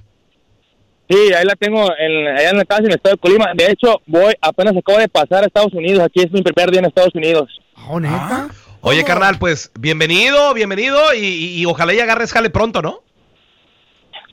Sí, 1.09 1.33
ahí 1.35 1.45
la 1.45 1.55
tengo 1.55 1.89
en, 1.99 2.27
allá 2.37 2.51
en 2.51 2.57
la 2.57 2.65
casa 2.65 2.81
en 2.81 2.87
el 2.87 2.95
estado 2.97 3.15
de 3.15 3.21
Colima. 3.21 3.53
De 3.55 3.71
hecho, 3.71 4.01
voy, 4.07 4.35
apenas 4.41 4.77
acabo 4.77 4.99
de 4.99 5.09
pasar 5.09 5.45
a 5.45 5.47
Estados 5.47 5.73
Unidos. 5.73 6.03
Aquí 6.05 6.21
es 6.21 6.33
mi 6.33 6.43
primer 6.43 6.71
día 6.71 6.81
en 6.81 6.87
Estados 6.87 7.15
Unidos. 7.15 7.61
¿Oh, 7.89 8.01
neta? 8.01 8.49
Oye, 8.81 9.03
¿Cómo? 9.03 9.07
carnal, 9.07 9.39
pues 9.39 9.71
bienvenido, 9.79 10.53
bienvenido 10.55 10.99
y, 11.15 11.19
y- 11.25 11.61
y 11.61 11.67
ojalá 11.67 11.95
y 11.95 12.01
agarres 12.01 12.33
jale 12.33 12.51
pronto, 12.51 12.83
¿no? 12.83 13.01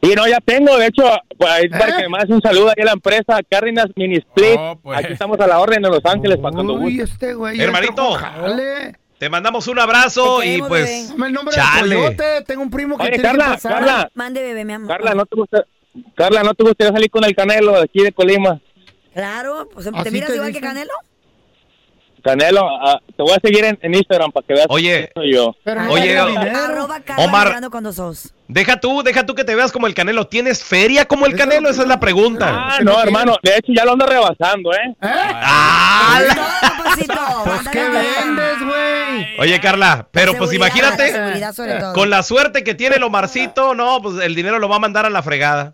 Y 0.02 0.16
no, 0.16 0.28
ya 0.28 0.40
tengo, 0.42 0.78
de 0.78 0.88
hecho, 0.88 1.04
pues, 1.38 1.50
ahí 1.50 1.70
para 1.70 1.98
¿Eh? 1.98 2.02
que 2.04 2.10
me 2.10 2.36
un 2.36 2.42
saludo 2.42 2.72
aquí 2.72 2.82
a 2.82 2.86
la 2.86 2.92
empresa 2.92 3.40
Cárdenas 3.50 3.86
Mini 3.96 4.18
Split. 4.18 4.58
Oh, 4.60 4.78
pues. 4.84 5.00
Aquí 5.00 5.14
estamos 5.14 5.40
a 5.40 5.48
la 5.48 5.60
orden 5.60 5.84
en 5.86 5.92
Los 5.92 6.04
Ángeles 6.06 6.38
para 6.40 6.54
cuando 6.54 6.74
Uy, 6.74 6.98
guste. 6.98 7.04
este 7.14 7.34
güey. 7.36 7.60
Hermanito. 7.62 8.18
Te 9.18 9.30
mandamos 9.30 9.68
un 9.68 9.80
abrazo 9.80 10.40
Te 10.42 10.56
y 10.58 10.62
pues... 10.62 10.84
bebé. 10.86 11.08
Dame 11.08 11.28
el 11.28 11.34
nombre 11.34 11.56
Chale. 11.56 11.96
del 11.96 12.04
coyote. 12.06 12.42
Tengo 12.46 12.62
un 12.64 12.70
primo 12.70 12.98
que 12.98 13.04
Oye, 13.04 13.12
tiene 13.12 13.24
Carla, 13.30 13.46
que 13.46 13.52
pasar. 13.52 13.72
Carla. 13.76 14.12
Mande, 14.16 14.42
bebé, 14.42 14.66
mi 14.66 14.74
amor. 14.74 14.90
Carla, 14.90 15.14
¿no 15.14 15.26
te 15.26 15.36
gusta? 15.38 15.66
Carla, 16.16 16.44
¿no 16.44 16.54
te 16.54 16.64
gustaría 16.64 16.92
salir 16.94 17.10
con 17.10 17.24
el 17.24 17.36
Canelo 17.36 17.74
de 17.74 17.84
aquí 17.84 18.02
de 18.02 18.12
Colima? 18.12 18.60
Claro, 19.14 19.70
pues 19.72 19.88
¿Así 19.88 20.04
te 20.04 20.12
miras 20.12 20.30
te 20.30 20.36
igual 20.36 20.52
que? 20.54 20.62
Canelo. 20.62 20.94
Canelo, 22.24 22.66
ah, 22.66 23.02
te 23.06 23.22
voy 23.22 23.34
a 23.34 23.40
seguir 23.44 23.66
en, 23.66 23.78
en 23.82 23.96
Instagram 23.96 24.32
para 24.32 24.48
que 24.48 24.54
veas 24.54 24.66
Oye, 24.70 25.12
quién 25.14 25.24
soy 25.26 25.34
yo. 25.34 25.56
Oye, 25.90 26.18
Arroba 26.18 27.02
Omar. 27.18 27.60
Deja 28.48 28.80
tú, 28.80 29.04
deja 29.04 29.26
tú 29.26 29.36
que 29.36 29.44
te 29.44 29.56
veas 29.56 29.74
como 29.74 29.88
el 29.88 29.94
Canelo. 29.94 30.28
¿Tienes 30.28 30.64
feria 30.64 31.06
como 31.06 31.26
el 31.26 31.36
Canelo? 31.36 31.70
Esa 31.70 31.82
es 31.82 31.88
la 31.88 32.00
pregunta. 32.00 32.48
Ah, 32.50 32.80
no, 32.82 33.02
hermano, 33.02 33.36
de 33.44 33.58
hecho 33.58 33.74
ya 33.76 33.84
lo 33.84 33.92
ando 33.92 34.06
rebasando, 34.06 34.72
¿eh? 34.74 34.96
Ah, 35.02 36.22
Pues 37.46 37.70
qué 37.72 37.90
vendes, 37.90 38.60
güey. 38.64 39.40
Oye, 39.40 39.60
Carla, 39.60 40.08
pero 40.12 40.34
pues 40.38 40.54
imagínate, 40.54 41.14
todo. 41.80 41.94
con 41.94 42.10
la 42.10 42.24
suerte 42.24 42.64
que 42.64 42.76
tiene 42.76 42.96
el 42.98 43.04
Omarcito, 43.04 43.76
no, 43.76 44.02
pues 44.02 44.24
el 44.24 44.36
dinero 44.36 44.60
lo 44.60 44.70
va 44.70 44.78
a 44.78 44.80
mandar 44.80 45.06
a 45.06 45.10
la 45.10 45.24
fregada. 45.24 45.74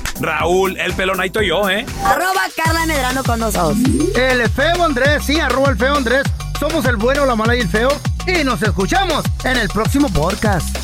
Raúl 0.21 0.77
el 0.77 0.93
Pelón, 0.93 1.19
ahí 1.19 1.27
estoy 1.27 1.47
yo, 1.47 1.69
¿eh? 1.69 1.85
Arroba 2.05 2.43
Carla 2.55 2.85
Medrano 2.85 3.23
con 3.23 3.39
dos 3.39 3.55
os. 3.55 3.77
El 4.15 4.47
feo 4.49 4.83
Andrés, 4.83 5.23
sí, 5.25 5.39
arroba 5.39 5.69
el 5.69 5.77
feo 5.77 5.95
Andrés. 5.95 6.23
Somos 6.59 6.85
el 6.85 6.95
bueno, 6.97 7.25
la 7.25 7.35
mala 7.35 7.55
y 7.55 7.61
el 7.61 7.67
feo. 7.67 7.89
Y 8.27 8.43
nos 8.43 8.61
escuchamos 8.61 9.23
en 9.43 9.57
el 9.57 9.67
próximo 9.69 10.09
podcast. 10.09 10.77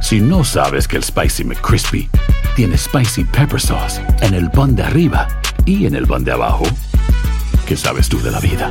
Si 0.00 0.20
no 0.20 0.44
sabes 0.44 0.86
que 0.86 0.96
el 0.96 1.02
Spicy 1.02 1.42
McCrispy 1.42 2.08
tiene 2.54 2.78
Spicy 2.78 3.24
Pepper 3.24 3.60
Sauce 3.60 4.00
en 4.20 4.34
el 4.34 4.50
pan 4.50 4.76
de 4.76 4.84
arriba 4.84 5.26
y 5.64 5.86
en 5.86 5.96
el 5.96 6.06
pan 6.06 6.22
de 6.22 6.30
abajo, 6.30 6.64
¿qué 7.66 7.76
sabes 7.76 8.08
tú 8.08 8.22
de 8.22 8.30
la 8.30 8.38
vida? 8.38 8.70